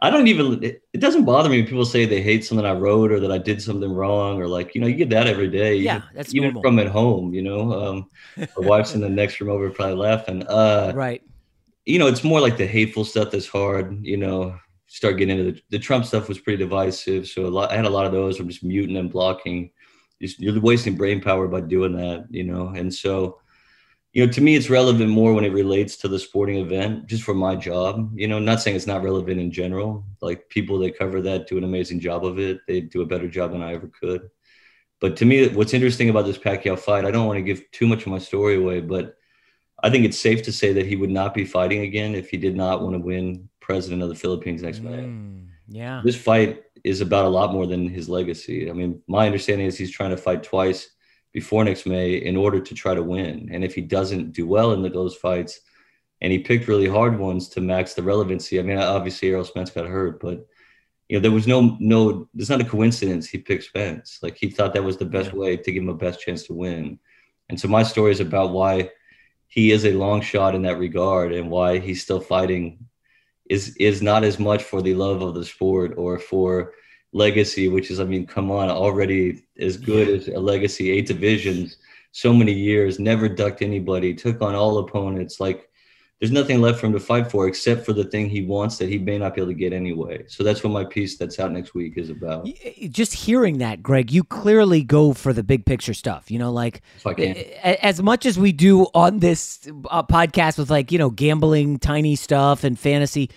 [0.00, 0.62] I don't even.
[0.62, 3.32] It, it doesn't bother me when people say they hate something I wrote or that
[3.32, 5.76] I did something wrong or like you know you get that every day.
[5.76, 6.62] Yeah, even, that's even normal.
[6.62, 7.34] from at home.
[7.34, 10.46] You know, um, my wife's in the next room over, probably laughing.
[10.46, 11.22] Uh, right.
[11.88, 14.04] You know, it's more like the hateful stuff that's hard.
[14.04, 17.26] You know, start getting into the, the Trump stuff was pretty divisive.
[17.26, 18.38] So a lot, I had a lot of those.
[18.38, 19.70] I'm just muting and blocking.
[20.20, 22.26] Just, you're wasting brain power by doing that.
[22.30, 23.40] You know, and so
[24.12, 27.22] you know, to me, it's relevant more when it relates to the sporting event, just
[27.22, 28.10] for my job.
[28.14, 30.04] You know, not saying it's not relevant in general.
[30.20, 32.60] Like people that cover that do an amazing job of it.
[32.66, 34.28] They do a better job than I ever could.
[35.00, 37.86] But to me, what's interesting about this Pacquiao fight, I don't want to give too
[37.86, 39.17] much of my story away, but
[39.82, 42.36] I think it's safe to say that he would not be fighting again if he
[42.36, 45.04] did not want to win president of the Philippines next May.
[45.04, 46.02] Mm, yeah.
[46.04, 48.70] This fight is about a lot more than his legacy.
[48.70, 50.90] I mean, my understanding is he's trying to fight twice
[51.32, 53.50] before next May in order to try to win.
[53.52, 55.60] And if he doesn't do well in the those fights,
[56.20, 58.58] and he picked really hard ones to max the relevancy.
[58.58, 60.44] I mean, obviously Errol Spence got hurt, but
[61.08, 62.28] you know, there was no no.
[62.36, 64.18] It's not a coincidence he picked Spence.
[64.22, 66.54] Like he thought that was the best way to give him a best chance to
[66.54, 66.98] win.
[67.48, 68.90] And so my story is about why
[69.48, 72.86] he is a long shot in that regard, and why he's still fighting
[73.48, 76.74] is is not as much for the love of the sport or for
[77.12, 81.78] legacy, which is, I mean, come on, already as good as a legacy, eight divisions,
[82.12, 85.40] so many years, never ducked anybody, took on all opponents.
[85.40, 85.67] Like
[86.20, 88.88] there's nothing left for him to fight for except for the thing he wants that
[88.88, 90.24] he may not be able to get anyway.
[90.26, 92.48] So that's what my piece that's out next week is about.
[92.64, 96.28] Eh, just hearing that, Greg, you clearly go for the big picture stuff.
[96.28, 96.82] You know, like
[97.18, 97.36] can.
[97.36, 101.78] a- as much as we do on this uh, podcast with like you know gambling,
[101.78, 103.30] tiny stuff, and fantasy.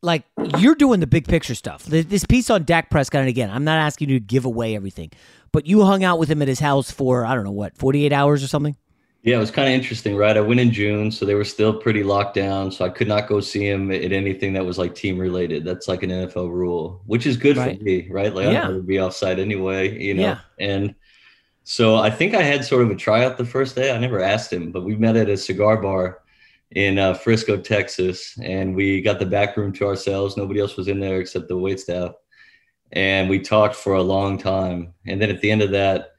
[0.00, 0.22] Like
[0.58, 1.84] you're doing the big picture stuff.
[1.84, 5.10] This piece on Dak Prescott, and again, I'm not asking you to give away everything,
[5.50, 8.12] but you hung out with him at his house for I don't know what, 48
[8.12, 8.76] hours or something.
[9.28, 10.36] Yeah, it was kind of interesting, right?
[10.36, 12.70] I went in June, so they were still pretty locked down.
[12.72, 15.64] So I could not go see him at anything that was like team related.
[15.66, 17.76] That's like an NFL rule, which is good Right.
[17.76, 18.34] for me, right?
[18.34, 18.66] Like Yeah.
[18.66, 20.22] I would be offside anyway, you know.
[20.22, 20.38] Yeah.
[20.58, 20.94] And
[21.64, 23.94] so I think I had sort of a tryout the first day.
[23.94, 26.20] I never asked him, but we met at a cigar bar
[26.70, 30.38] in uh, Frisco, Texas, and we got the back room to ourselves.
[30.38, 32.12] Nobody else was in there except the wait staff,
[32.92, 34.94] and we talked for a long time.
[35.06, 36.12] And then at the end of that,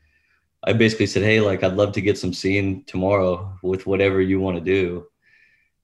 [0.63, 4.39] I basically said, "Hey, like I'd love to get some scene tomorrow with whatever you
[4.39, 5.05] want to do."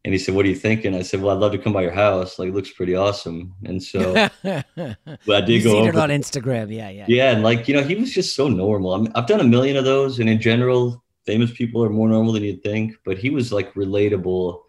[0.04, 1.82] And he said, "What are you thinking?" I said, "Well, I'd love to come by
[1.82, 2.38] your house.
[2.38, 6.74] Like, it looks pretty awesome." And so Well, I did go seen it on Instagram.
[6.74, 7.06] Yeah, yeah.
[7.08, 8.94] yeah, and like you know, he was just so normal.
[8.94, 12.10] I mean, I've done a million of those, and in general, famous people are more
[12.10, 12.96] normal than you'd think.
[13.06, 14.62] But he was like relatable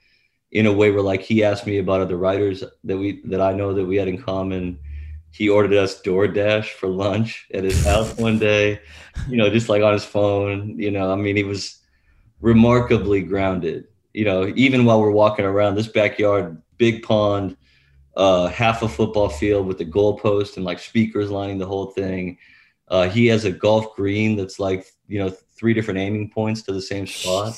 [0.53, 3.53] in a way where like he asked me about other writers that we that I
[3.53, 4.79] know that we had in common.
[5.31, 8.81] He ordered us DoorDash for lunch at his house one day,
[9.29, 10.79] you know, just like on his phone.
[10.79, 11.79] You know, I mean, he was
[12.41, 13.85] remarkably grounded.
[14.13, 17.57] You know, even while we're walking around this backyard, big pond,
[18.17, 22.39] uh, half a football field with the goalpost and like speakers lining the whole thing.
[22.89, 26.73] Uh, he has a golf green that's like you know three different aiming points to
[26.73, 27.55] the same spot.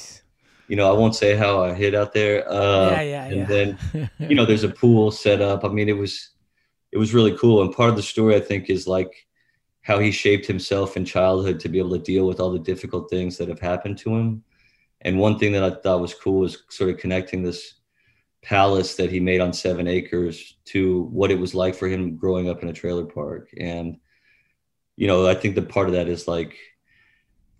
[0.68, 2.50] You know, I won't say how I hit out there.
[2.50, 3.44] Uh, Yeah, yeah, and yeah.
[3.44, 5.64] then you know, there's a pool set up.
[5.64, 6.30] I mean, it was
[6.92, 7.62] it was really cool.
[7.62, 9.26] And part of the story, I think, is like
[9.82, 13.08] how he shaped himself in childhood to be able to deal with all the difficult
[13.08, 14.42] things that have happened to him.
[15.00, 17.74] And one thing that I thought was cool was sort of connecting this
[18.42, 22.48] palace that he made on seven acres to what it was like for him growing
[22.48, 23.48] up in a trailer park.
[23.58, 23.98] And,
[24.96, 26.56] you know, I think the part of that is like,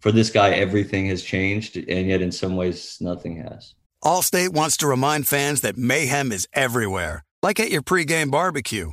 [0.00, 3.74] for this guy, everything has changed, and yet in some ways, nothing has.
[4.04, 8.92] Allstate wants to remind fans that mayhem is everywhere, like at your pregame barbecue.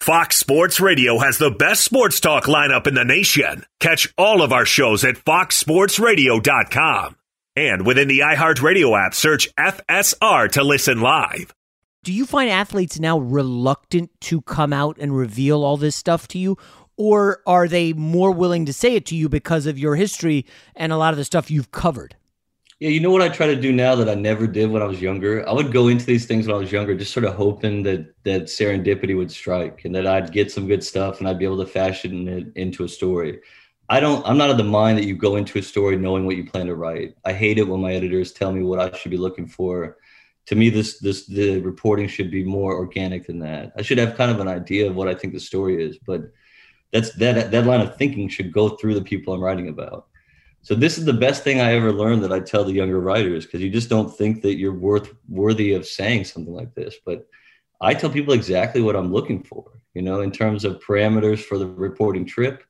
[0.00, 3.64] Fox Sports Radio has the best sports talk lineup in the nation.
[3.80, 7.16] Catch all of our shows at foxsportsradio.com.
[7.56, 11.52] And within the iHeartRadio app, search FSR to listen live.
[12.04, 16.38] Do you find athletes now reluctant to come out and reveal all this stuff to
[16.38, 16.56] you?
[16.96, 20.92] Or are they more willing to say it to you because of your history and
[20.92, 22.14] a lot of the stuff you've covered?
[22.78, 24.86] Yeah, you know what I try to do now that I never did when I
[24.86, 25.48] was younger?
[25.48, 28.14] I would go into these things when I was younger, just sort of hoping that
[28.24, 31.64] that serendipity would strike and that I'd get some good stuff and I'd be able
[31.64, 33.40] to fashion it into a story.
[33.88, 36.36] I don't I'm not of the mind that you go into a story knowing what
[36.36, 37.14] you plan to write.
[37.24, 39.96] I hate it when my editors tell me what I should be looking for.
[40.46, 43.72] To me, this this the reporting should be more organic than that.
[43.78, 46.30] I should have kind of an idea of what I think the story is, but
[46.92, 50.08] that's that that line of thinking should go through the people I'm writing about.
[50.66, 53.44] So this is the best thing I ever learned that I tell the younger writers
[53.44, 56.96] because you just don't think that you're worth worthy of saying something like this.
[57.06, 57.28] But
[57.80, 61.56] I tell people exactly what I'm looking for, you know, in terms of parameters for
[61.56, 62.64] the reporting trip,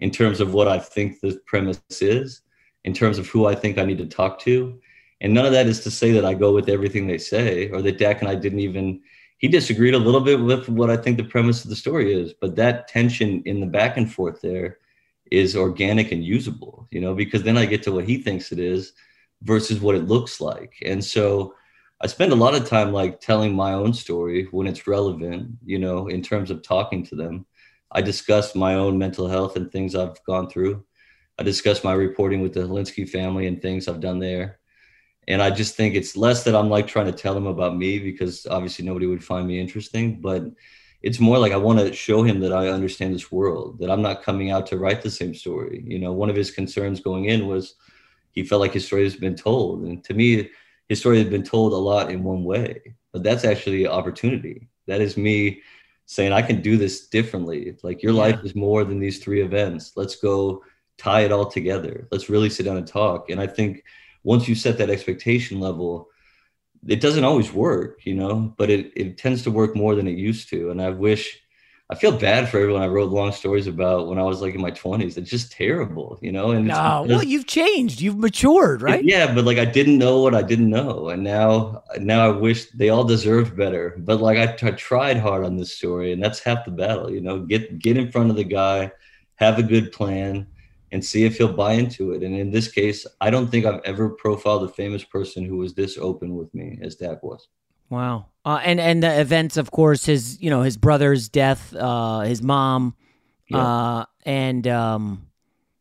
[0.00, 2.40] in terms of what I think the premise is,
[2.82, 4.80] in terms of who I think I need to talk to.
[5.20, 7.80] And none of that is to say that I go with everything they say or
[7.80, 9.02] that Dak and I didn't even
[9.38, 12.34] he disagreed a little bit with what I think the premise of the story is,
[12.40, 14.78] but that tension in the back and forth there
[15.30, 18.58] is organic and usable, you know, because then I get to what he thinks it
[18.58, 18.92] is
[19.42, 20.74] versus what it looks like.
[20.84, 21.54] And so
[22.00, 25.78] I spend a lot of time like telling my own story when it's relevant, you
[25.78, 27.46] know, in terms of talking to them.
[27.90, 30.84] I discuss my own mental health and things I've gone through.
[31.38, 34.58] I discuss my reporting with the Hilinski family and things I've done there.
[35.28, 37.98] And I just think it's less that I'm like trying to tell them about me
[37.98, 40.44] because obviously nobody would find me interesting, but
[41.02, 44.02] it's more like I want to show him that I understand this world, that I'm
[44.02, 45.84] not coming out to write the same story.
[45.86, 47.74] You know, one of his concerns going in was
[48.32, 49.82] he felt like his story has been told.
[49.82, 50.50] And to me,
[50.88, 54.68] his story has been told a lot in one way, but that's actually opportunity.
[54.86, 55.62] That is me
[56.06, 57.76] saying, I can do this differently.
[57.82, 58.20] Like your yeah.
[58.20, 59.92] life is more than these three events.
[59.96, 60.62] Let's go
[60.98, 62.08] tie it all together.
[62.10, 63.30] Let's really sit down and talk.
[63.30, 63.82] And I think
[64.22, 66.08] once you set that expectation level,
[66.86, 70.18] it doesn't always work, you know, but it, it tends to work more than it
[70.18, 70.70] used to.
[70.70, 71.40] And I wish
[71.88, 74.60] I feel bad for everyone I wrote long stories about when I was like in
[74.60, 75.16] my twenties.
[75.16, 76.50] It's just terrible, you know.
[76.50, 79.04] And no, well, you've changed, you've matured, right?
[79.04, 82.70] Yeah, but like I didn't know what I didn't know, and now now I wish
[82.70, 83.94] they all deserved better.
[83.98, 87.20] But like I, I tried hard on this story, and that's half the battle, you
[87.20, 87.40] know.
[87.40, 88.90] Get get in front of the guy,
[89.36, 90.48] have a good plan,
[90.92, 92.22] and see if he'll buy into it.
[92.22, 95.74] And in this case, I don't think I've ever profiled a famous person who was
[95.74, 97.48] this open with me as Dak was.
[97.90, 98.26] Wow.
[98.44, 102.42] Uh, and and the events, of course, his you know his brother's death, uh, his
[102.42, 102.94] mom,
[103.48, 103.58] Yeah.
[103.66, 105.26] uh, and um,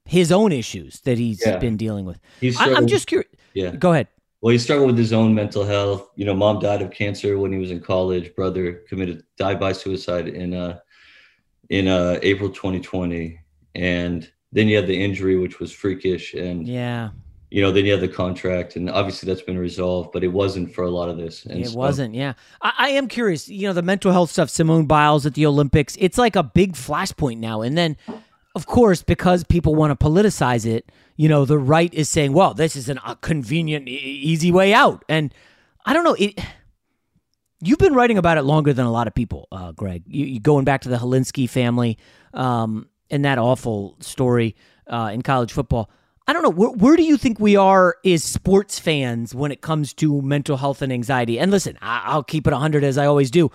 [0.06, 1.58] his own issues that he's Yeah.
[1.58, 2.20] been dealing with.
[2.41, 3.30] He's I, I'm just curious.
[3.53, 3.76] Yeah.
[3.76, 4.08] Go ahead.
[4.41, 6.10] Well, he struggled with his own mental health.
[6.16, 8.36] You know, mom died of cancer when he was in college.
[8.36, 10.78] Brother committed died by suicide in uh
[11.70, 13.39] in uh April 2020,
[13.74, 17.10] and then you had the injury, which was freakish, and Yeah.
[17.51, 20.74] you know, then you had the contract, and obviously that's been resolved, but it wasn't
[20.74, 21.45] for a lot of this.
[21.45, 22.16] And it so- wasn't.
[22.16, 23.47] Yeah, I, I am curious.
[23.47, 24.49] You know, the mental health stuff.
[24.49, 25.95] Simone Biles at the Olympics.
[25.99, 27.62] It's like a big flashpoint now.
[27.62, 27.95] And then,
[28.56, 32.53] of course, because people want to politicize it, you know, the right is saying, "Well,
[32.53, 33.91] this is an, a convenient, e-
[34.32, 35.34] easy way out." And
[35.86, 36.16] I don't know.
[36.18, 36.39] It.
[37.62, 40.03] You've been writing about it longer than a lot of people, uh, Greg.
[40.08, 41.97] You, you going back to the Hilinski family
[42.34, 44.56] um, and that awful story
[44.88, 45.89] uh, in college football.
[46.28, 46.49] I don't know.
[46.49, 50.58] Where, where do you think we are as sports fans when it comes to mental
[50.58, 51.39] health and anxiety?
[51.39, 53.51] And listen, I, I'll keep it 100 as I always do.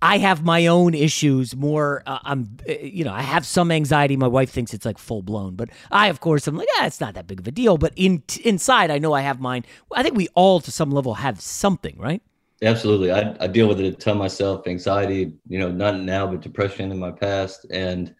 [0.00, 2.02] I have my own issues more.
[2.06, 4.16] Uh, I'm, uh, you know, I have some anxiety.
[4.16, 7.00] My wife thinks it's like full blown, but I, of course, I'm like, yeah, it's
[7.00, 7.78] not that big of a deal.
[7.78, 9.64] But in inside, I know I have mine.
[9.94, 12.22] I think we all, to some level, have something, right?
[12.62, 13.12] Absolutely.
[13.12, 16.90] I, I deal with it a ton myself, anxiety, you know, not now, but depression
[16.90, 17.66] in my past.
[17.70, 18.14] And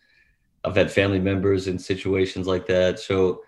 [0.64, 2.98] I've had family members in situations like that.
[2.98, 3.42] So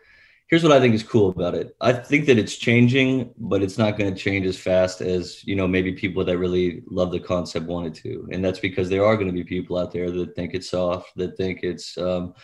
[0.49, 1.75] here's what I think is cool about it.
[1.81, 5.57] I think that it's changing, but it's not going to change as fast as, you
[5.57, 8.29] know, maybe people that really love the concept wanted to.
[8.31, 11.17] And that's because there are going to be people out there that think it's soft,
[11.17, 12.35] that think it's um,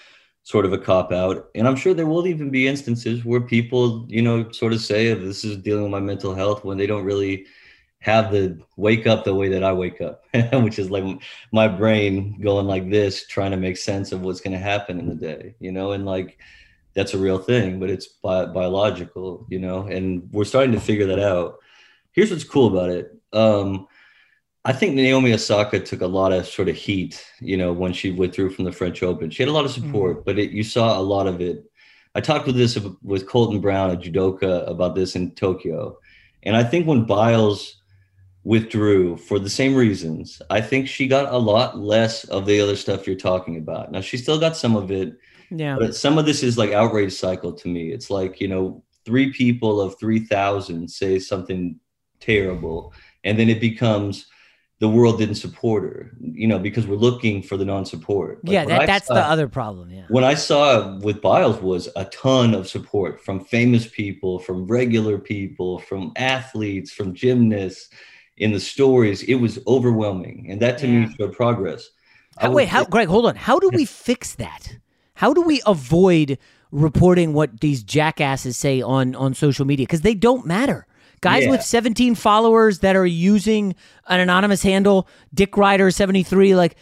[0.42, 1.48] sort of a cop out.
[1.54, 5.14] And I'm sure there will even be instances where people, you know, sort of say,
[5.14, 7.46] this is dealing with my mental health when they don't really
[8.02, 11.04] have the wake up the way that I wake up, which is like
[11.52, 15.08] my brain going like this, trying to make sense of what's going to happen in
[15.08, 16.38] the day, you know, and like
[16.94, 21.06] that's a real thing, but it's bi- biological, you know, and we're starting to figure
[21.06, 21.58] that out.
[22.10, 23.16] Here's what's cool about it.
[23.32, 23.86] Um,
[24.64, 28.10] I think Naomi Osaka took a lot of sort of heat, you know, when she
[28.10, 29.30] withdrew from the French Open.
[29.30, 31.64] She had a lot of support, but it, you saw a lot of it.
[32.16, 35.98] I talked with this with Colton Brown, a judoka, about this in Tokyo,
[36.42, 37.81] and I think when Biles
[38.44, 40.42] withdrew for the same reasons.
[40.50, 43.92] I think she got a lot less of the other stuff you're talking about.
[43.92, 45.16] Now she still got some of it,
[45.50, 45.76] Yeah.
[45.78, 47.92] but some of this is like outrage cycle to me.
[47.92, 51.78] It's like, you know, three people of 3,000 say something
[52.20, 52.92] terrible,
[53.24, 54.26] and then it becomes
[54.80, 58.44] the world didn't support her, you know, because we're looking for the non-support.
[58.44, 59.90] Like, yeah, that, that's saw- the other problem.
[59.90, 60.06] Yeah.
[60.08, 65.18] what I saw with Biles was a ton of support from famous people, from regular
[65.18, 67.90] people, from athletes, from gymnasts
[68.42, 69.22] in the stories.
[69.22, 70.46] It was overwhelming.
[70.50, 71.88] And that to me showed progress.
[72.38, 73.36] I How, wait, how, Greg, hold on.
[73.36, 74.76] How do we fix that?
[75.14, 76.38] How do we avoid
[76.70, 79.84] reporting what these jackasses say on on social media?
[79.86, 80.86] Because they don't matter.
[81.20, 81.50] Guys Yeah.
[81.50, 83.76] with 17 followers that are using
[84.08, 86.76] an anonymous handle, Dick Rider 73, like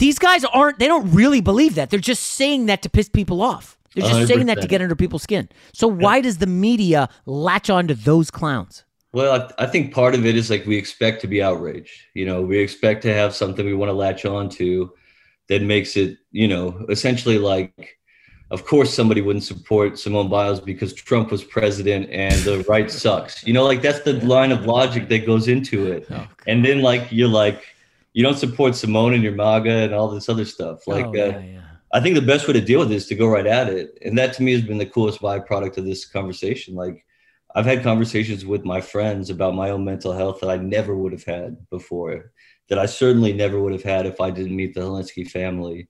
[0.00, 0.78] these guys aren't.
[0.78, 1.88] They don't really believe that.
[1.88, 3.78] They're just saying that to piss people off.
[3.94, 5.48] They're just saying that to get under people's skin.
[5.72, 8.84] So why does the media latch on to those clowns?
[9.16, 12.02] Well, I, I think part of it is like we expect to be outraged.
[12.12, 14.92] You know, we expect to have something we want to latch on to
[15.48, 17.96] that makes it, you know, essentially like,
[18.50, 23.42] of course, somebody wouldn't support Simone Biles because Trump was president and the right sucks.
[23.46, 26.06] You know, like that's the line of logic that goes into it.
[26.46, 27.64] and then, like, you're like,
[28.12, 30.86] you don't support Simone and your MAGA and all this other stuff.
[30.86, 31.62] Like, Oh, uh, yeah, yeah.
[31.90, 33.96] I think the best way to deal with this is to go right at it.
[34.04, 36.74] And that to me has been the coolest byproduct of this conversation.
[36.74, 37.05] Like
[37.56, 41.12] I've had conversations with my friends about my own mental health that I never would
[41.12, 42.32] have had before,
[42.68, 45.88] that I certainly never would have had if I didn't meet the Hilinski family.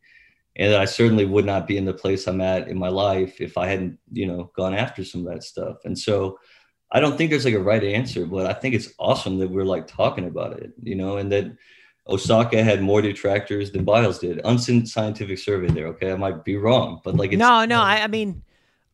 [0.55, 3.41] And that I certainly would not be in the place I'm at in my life
[3.41, 5.79] if I hadn't, you know, gone after some of that stuff.
[5.85, 6.39] And so
[6.93, 9.65] I don't think there's like a right answer, but I think it's awesome that we're
[9.65, 11.47] like talking about it, you know, and that
[12.09, 14.41] Osaka had more detractors than Biles did.
[14.45, 15.89] Unscientific survey there.
[15.89, 17.81] Okay, I might be wrong, but like it's no, no.
[17.83, 18.45] I, I mean,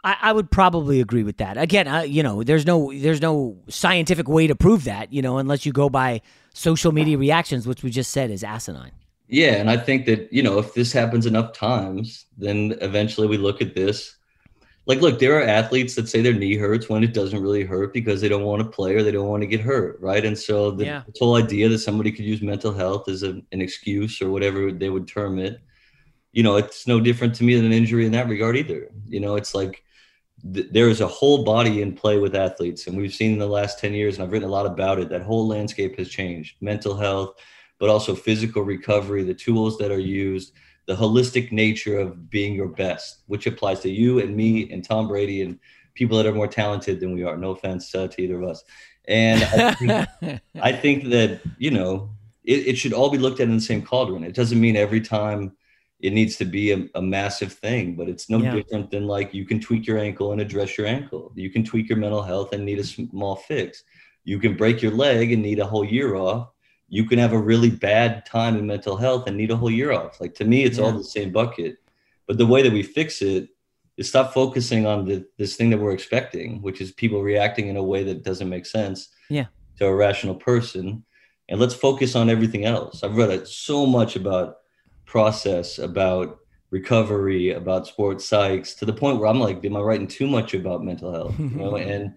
[0.04, 1.56] I, I would probably agree with that.
[1.56, 5.64] Again, you know, there's no there's no scientific way to prove that, you know, unless
[5.64, 6.22] you go by
[6.54, 8.92] social media reactions, which we just said is asinine.
[9.28, 13.38] Yeah, and I think that you know if this happens enough times, then eventually we
[13.38, 14.16] look at this.
[14.84, 17.92] Like, look, there are athletes that say their knee hurts when it doesn't really hurt
[17.92, 20.24] because they don't want to play or they don't want to get hurt, right?
[20.24, 21.02] And so the Yeah.
[21.20, 24.90] whole idea that somebody could use mental health as a, an excuse or whatever they
[24.90, 25.60] would term it,
[26.32, 28.90] you know, it's no different to me than an injury in that regard either.
[29.08, 29.84] You know, it's like
[30.52, 33.46] th- there is a whole body in play with athletes, and we've seen in the
[33.46, 35.08] last ten years, and I've written a lot about it.
[35.08, 36.56] That whole landscape has changed.
[36.60, 37.34] Mental health,
[37.78, 40.52] but also physical recovery, the tools that are used,
[40.86, 45.08] the holistic nature of being your best, which applies to you and me and Tom
[45.08, 45.58] Brady and
[45.94, 47.36] people that are more talented than we are.
[47.36, 48.64] No offense uh, to either of us.
[49.08, 52.10] And I think, I think that, you know,
[52.44, 54.24] it, it, should all be looked at in the same cauldron.
[54.24, 55.56] It doesn't mean every time
[56.02, 58.52] it needs to be a, a massive thing, but it's no yeah.
[58.52, 61.32] different than like you can tweak your ankle and address your ankle.
[61.36, 63.84] You can tweak your mental health and need a small fix.
[64.24, 66.50] You can break your leg and need a whole year off.
[66.88, 69.92] You can have a really bad time in mental health and need a whole year
[69.92, 70.20] off.
[70.20, 70.84] Like to me, it's yeah.
[70.84, 71.76] all the same bucket.
[72.26, 73.48] But the way that we fix it
[73.96, 77.76] is stop focusing on the, this thing that we're expecting, which is people reacting in
[77.76, 79.46] a way that doesn't make sense yeah.
[79.78, 81.04] to a rational person.
[81.48, 83.04] And let's focus on everything else.
[83.04, 84.56] I've read so much about
[85.12, 86.38] process, about
[86.70, 90.54] recovery, about sports psychs, to the point where I'm like, am I writing too much
[90.54, 91.38] about mental health?
[91.38, 92.14] You know, and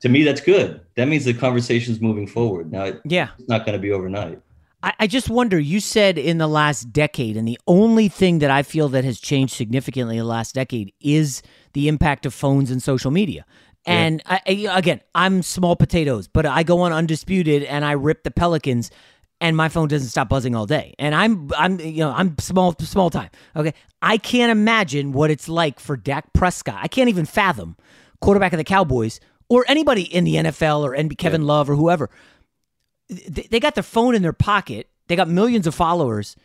[0.00, 0.80] to me, that's good.
[0.96, 2.72] That means the conversation's moving forward.
[2.72, 4.40] Now, yeah, it's not going to be overnight.
[4.82, 5.56] I, I just wonder.
[5.56, 9.20] You said in the last decade, and the only thing that I feel that has
[9.20, 11.42] changed significantly in the last decade is
[11.74, 13.46] the impact of phones and social media.
[13.86, 14.38] And yeah.
[14.44, 18.90] I, again, I'm small potatoes, but I go on undisputed and I rip the Pelicans,
[19.42, 20.94] and my phone doesn't stop buzzing all day.
[20.98, 23.28] And I'm, I'm, you know, I'm small, small time.
[23.54, 26.78] Okay, I can't imagine what it's like for Dak Prescott.
[26.80, 27.76] I can't even fathom
[28.20, 29.20] quarterback of the Cowboys
[29.50, 31.48] or anybody in the NFL or Kevin yeah.
[31.48, 32.08] Love or whoever
[33.28, 34.88] they got their phone in their pocket.
[35.08, 36.36] They got millions of followers.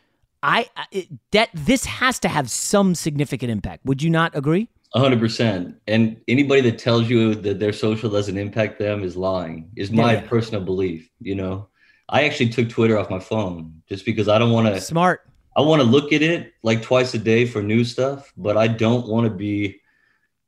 [0.44, 3.86] I it, that this has to have some significant impact.
[3.86, 4.70] Would you not agree?
[4.96, 5.76] hundred percent.
[5.88, 9.70] And anybody that tells you that their social doesn't impact them is lying.
[9.76, 10.22] Is my yeah.
[10.22, 11.10] personal belief.
[11.20, 11.70] You know,
[12.10, 14.80] I actually took Twitter off my phone just because I don't want to.
[14.82, 15.22] Smart.
[15.56, 18.68] I want to look at it like twice a day for new stuff, but I
[18.68, 19.82] don't want to be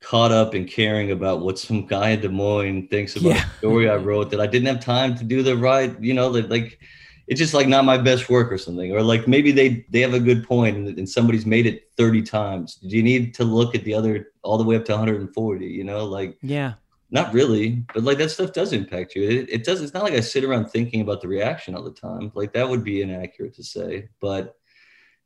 [0.00, 3.44] caught up in caring about what some guy in Des Moines thinks about yeah.
[3.44, 6.30] the story I wrote that I didn't have time to do the right, you know,
[6.32, 6.78] that like
[7.26, 8.92] it's just like not my best work or something.
[8.92, 12.22] Or like maybe they they have a good point and, and somebody's made it 30
[12.22, 12.76] times.
[12.76, 15.66] Do you need to look at the other all the way up to 140?
[15.66, 16.74] You know, like yeah.
[17.12, 19.28] Not really, but like that stuff does impact you.
[19.28, 19.80] It, it does.
[19.80, 22.30] It's not like I sit around thinking about the reaction all the time.
[22.34, 24.08] Like that would be inaccurate to say.
[24.20, 24.56] But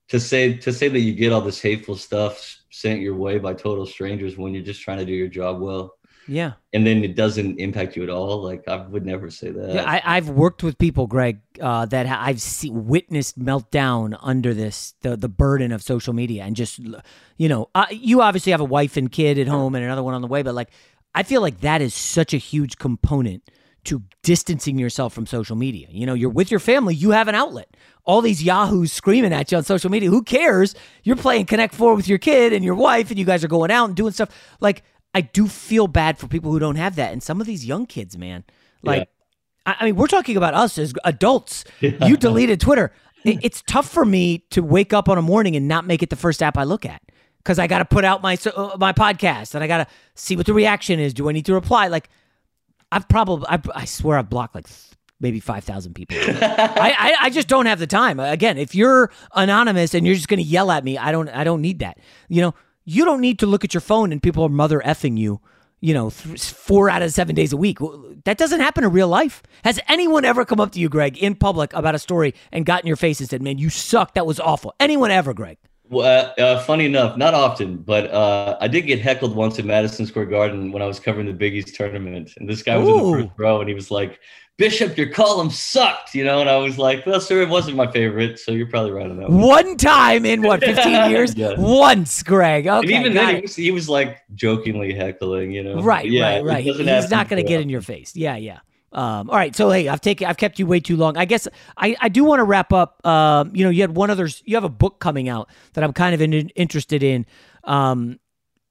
[0.09, 3.55] to say to say that you get all this hateful stuff sent your way by
[3.55, 5.95] total strangers when you're just trying to do your job well
[6.27, 9.75] yeah and then it doesn't impact you at all like i would never say that
[9.75, 14.95] yeah, I, have worked with people greg uh, that i've see, witnessed meltdown under this
[15.03, 16.79] the, the burden of social media and just
[17.37, 20.15] you know uh, you obviously have a wife and kid at home and another one
[20.15, 20.71] on the way but like
[21.15, 23.43] i feel like that is such a huge component
[23.85, 25.89] to distancing yourself from social media.
[25.91, 27.77] You know, you're with your family, you have an outlet.
[28.05, 30.75] All these yahoos screaming at you on social media, who cares?
[31.03, 33.71] You're playing Connect Four with your kid and your wife, and you guys are going
[33.71, 34.31] out and doing stuff.
[34.61, 34.83] Like,
[35.15, 37.13] I do feel bad for people who don't have that.
[37.13, 38.45] And some of these young kids, man,
[38.83, 39.09] like,
[39.67, 39.75] yeah.
[39.81, 41.65] I, mean, we're talking about us as adults.
[41.81, 42.07] Yeah.
[42.07, 42.93] You deleted Twitter.
[43.25, 46.17] it's tough for me to wake up on a morning and not make it the
[46.17, 47.01] first app I look at
[47.45, 50.35] because I got to put out my uh, my podcast and I got to see
[50.35, 51.13] what the reaction is.
[51.13, 51.89] Do I need to reply?
[51.89, 52.09] Like,
[52.91, 54.67] I've probably, I, I swear I've blocked like
[55.21, 56.17] maybe 5,000 people.
[56.19, 58.19] I, I, I, just don't have the time.
[58.21, 61.45] Again, if you're anonymous and you're just going to yell at me, I don't, I
[61.45, 61.99] don't need that.
[62.29, 65.19] You know, you don't need to look at your phone and people are mother effing
[65.19, 65.41] you,
[65.81, 67.79] you know, th- four out of seven days a week.
[68.25, 69.43] That doesn't happen in real life.
[69.65, 72.83] Has anyone ever come up to you, Greg, in public about a story and got
[72.83, 74.15] in your face and said, man, you suck.
[74.15, 74.75] That was awful.
[74.79, 75.59] Anyone ever, Greg?
[75.95, 79.67] Well, uh, uh, funny enough, not often, but uh, I did get heckled once in
[79.67, 82.89] Madison Square Garden when I was covering the Big East tournament, and this guy was
[82.89, 83.15] Ooh.
[83.15, 84.19] in the first row, and he was like,
[84.59, 87.91] "Bishop, your column sucked," you know, and I was like, "Well, sir, it wasn't my
[87.91, 91.37] favorite, so you're probably right on that." One, one time in what 15 years?
[91.37, 91.57] yes.
[91.59, 92.67] Once, Greg.
[92.67, 95.81] Okay, and even then, he was, he was, like jokingly heckling, you know.
[95.81, 96.65] Right, yeah, right, right.
[96.65, 98.17] He's not going to get in your face.
[98.17, 98.59] Yeah, yeah.
[98.95, 101.17] Um, all right, so hey, I've taken, I've kept you way too long.
[101.17, 103.05] I guess I, I do want to wrap up.
[103.05, 105.93] Um, you know, you had one other, you have a book coming out that I'm
[105.93, 107.27] kind of in, interested in.
[107.65, 108.21] Um,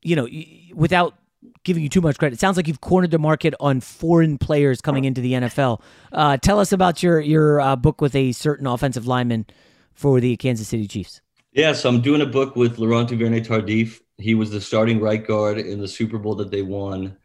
[0.02, 0.28] you know,
[0.74, 1.16] without
[1.64, 4.80] giving you too much credit, it sounds like you've cornered the market on foreign players
[4.82, 5.82] coming into the NFL.
[6.12, 9.46] Uh, tell us about your your uh, book with a certain offensive lineman
[9.94, 11.22] for the Kansas City Chiefs.
[11.52, 14.00] Yeah, so I'm doing a book with Laurent Duvernay Tardif.
[14.18, 17.18] He was the starting right guard in the Super Bowl that they won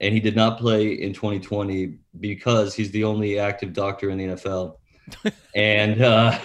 [0.00, 4.26] and he did not play in 2020 because he's the only active doctor in the
[4.26, 4.76] NFL.
[5.54, 6.38] and uh,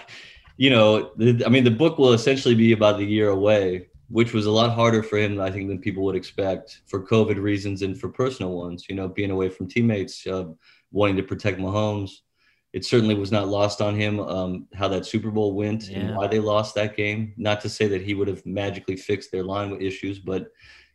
[0.57, 4.33] you know, the, I mean, the book will essentially be about the year away, which
[4.33, 7.81] was a lot harder for him, I think, than people would expect for COVID reasons
[7.81, 8.85] and for personal ones.
[8.87, 10.45] You know, being away from teammates, uh,
[10.91, 12.11] wanting to protect Mahomes.
[12.73, 15.99] It certainly was not lost on him um, how that Super Bowl went yeah.
[15.99, 17.33] and why they lost that game.
[17.35, 20.51] Not to say that he would have magically fixed their line issues, but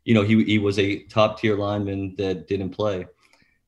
[0.06, 3.06] you know, he, he was a top tier lineman that didn't play.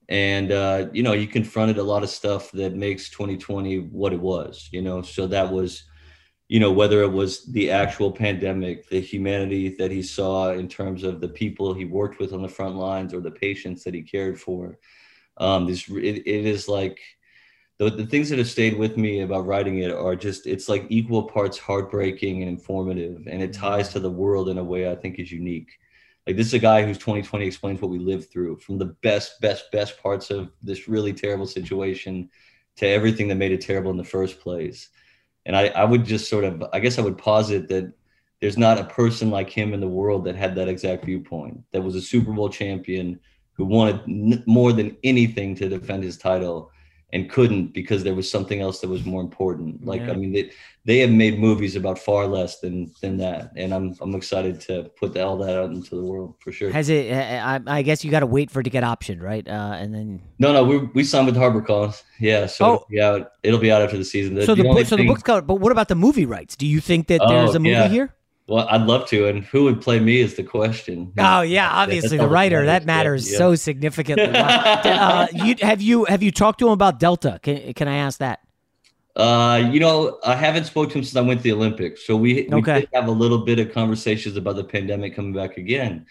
[0.09, 4.21] And, uh, you know, he confronted a lot of stuff that makes 2020 what it
[4.21, 5.85] was, you know, so that was
[6.49, 11.05] you know, whether it was the actual pandemic, the humanity that he saw in terms
[11.05, 14.01] of the people he worked with on the front lines or the patients that he
[14.01, 14.79] cared for.
[15.37, 16.99] Um, this it, it is like
[17.79, 20.87] the, the things that have stayed with me about writing it are just it's like
[20.89, 24.97] equal parts heartbreaking and informative, and it ties to the world in a way I
[24.97, 25.69] think is unique.
[26.29, 29.41] Like this is a guy who's 2020 explains what we lived through from the best,
[29.41, 32.29] best, best parts of this really terrible situation
[32.77, 34.91] to everything that made it terrible in the first place.
[35.47, 37.95] And I, I would just sort of, I guess I would posit that
[38.43, 41.81] there's not a person like him in the world that had that exact viewpoint, that
[41.81, 43.19] was a Super Bowl champion
[43.55, 46.71] who wanted more than anything to defend his title
[47.13, 49.85] and couldn't because there was something else that was more important.
[49.85, 50.11] Like, Yeah.
[50.11, 50.51] I mean, they,
[50.85, 53.53] they have made movies about far less than than that.
[53.57, 56.71] And I'm, I'm excited to put all that out into the world for sure.
[56.71, 57.11] Has it?
[57.13, 59.47] I, I guess you got to wait for it to get optioned, right?
[59.49, 62.03] Uh, and then no, no, we, we signed with HarperCollins.
[62.21, 62.47] Yeah.
[62.47, 62.75] So Oh.
[62.75, 64.35] it'll, be out, it'll be out after the season.
[64.45, 65.47] so the, only book, so the book's covered.
[65.47, 66.57] But what about the movie rights?
[66.57, 67.89] Do you think that there's Oh, a movie yeah.
[67.89, 68.15] here?
[68.49, 69.29] Well, I'd love to.
[69.29, 71.13] And who would play me is the question.
[71.19, 74.27] Oh yeah, obviously the writer that matters so significantly.
[74.35, 77.39] uh, you, have you have you talked to him about Delta?
[77.43, 78.41] Can can I ask that?
[79.15, 82.07] Uh, you know, I haven't spoken to him since I went to the Olympics.
[82.07, 82.81] So we, we Okay.
[82.81, 86.07] did have a little bit of conversations about the pandemic coming back again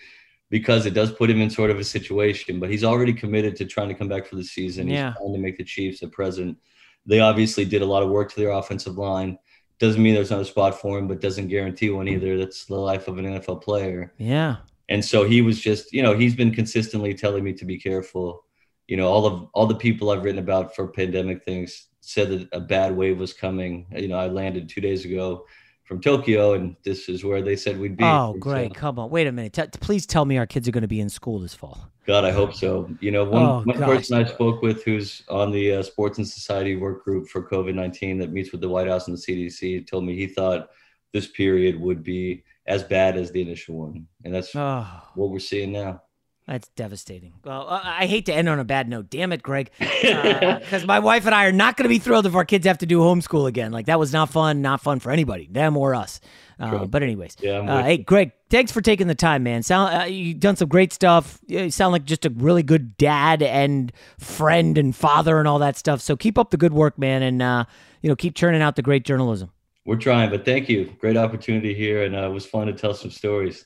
[0.49, 3.65] because it does put him in sort of a situation, but he's already committed to
[3.65, 4.89] trying to come back for the season.
[4.89, 5.11] Yeah.
[5.11, 6.57] He's trying to make the Chiefs a present.
[7.05, 9.39] They obviously did a lot of work to their offensive line.
[9.79, 12.37] Doesn't mean there's not a spot for him, but doesn't guarantee one either.
[12.37, 14.13] That's the life of an NFL player.
[14.17, 14.57] Yeah.
[14.89, 18.45] And so he was just, you know, he's been consistently telling me to be careful.
[18.87, 22.47] You know, all of all the people I've written about for pandemic things said that
[22.53, 23.85] a bad wave was coming.
[23.95, 25.45] You know, I landed two days ago
[25.87, 28.03] from Tokyo, and this is where they said we'd be.
[28.03, 28.73] Oh, great!
[28.73, 29.53] so- Come on, wait a minute.
[29.53, 31.89] T- please tell me our kids are going to be in school this fall.
[32.05, 32.89] God, I hope so.
[32.99, 33.87] You know, one, Oh, one gosh.
[33.87, 37.73] person I spoke with who's on the uh, Sports and Society work group for COVID
[37.73, 40.69] 19 that meets with the White House and the CDC told me he thought
[41.13, 44.05] this period would be as bad as the initial one.
[44.25, 44.85] And that's Oh.
[45.15, 46.01] what we're seeing now.
[46.47, 47.33] That's devastating.
[47.43, 49.09] Well, I I hate to end on a bad note.
[49.09, 49.69] Damn it, Greg.
[49.79, 52.77] Because my wife and I are not going to be thrilled if our kids have
[52.79, 53.71] to do homeschool again.
[53.71, 56.19] Like, that was not fun, not fun for anybody, them or us.
[56.59, 57.37] Uh, but, anyways.
[57.39, 59.63] Yeah, uh, hey, Greg, thanks for taking the time, man.
[59.63, 61.39] Sound uh, You've done some great stuff.
[61.47, 65.77] You sound like just a really good dad and friend and father and all that
[65.77, 66.01] stuff.
[66.01, 67.23] So keep up the good work, man.
[67.23, 67.65] And, uh,
[68.01, 69.51] you know, keep churning out the great journalism.
[69.85, 70.93] We're trying, but thank you.
[70.99, 73.65] Great opportunity here, and uh, it was fun to tell some stories.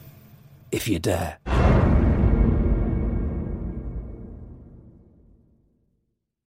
[0.71, 1.60] if you dare.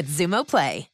[0.00, 0.89] with Xumo Play.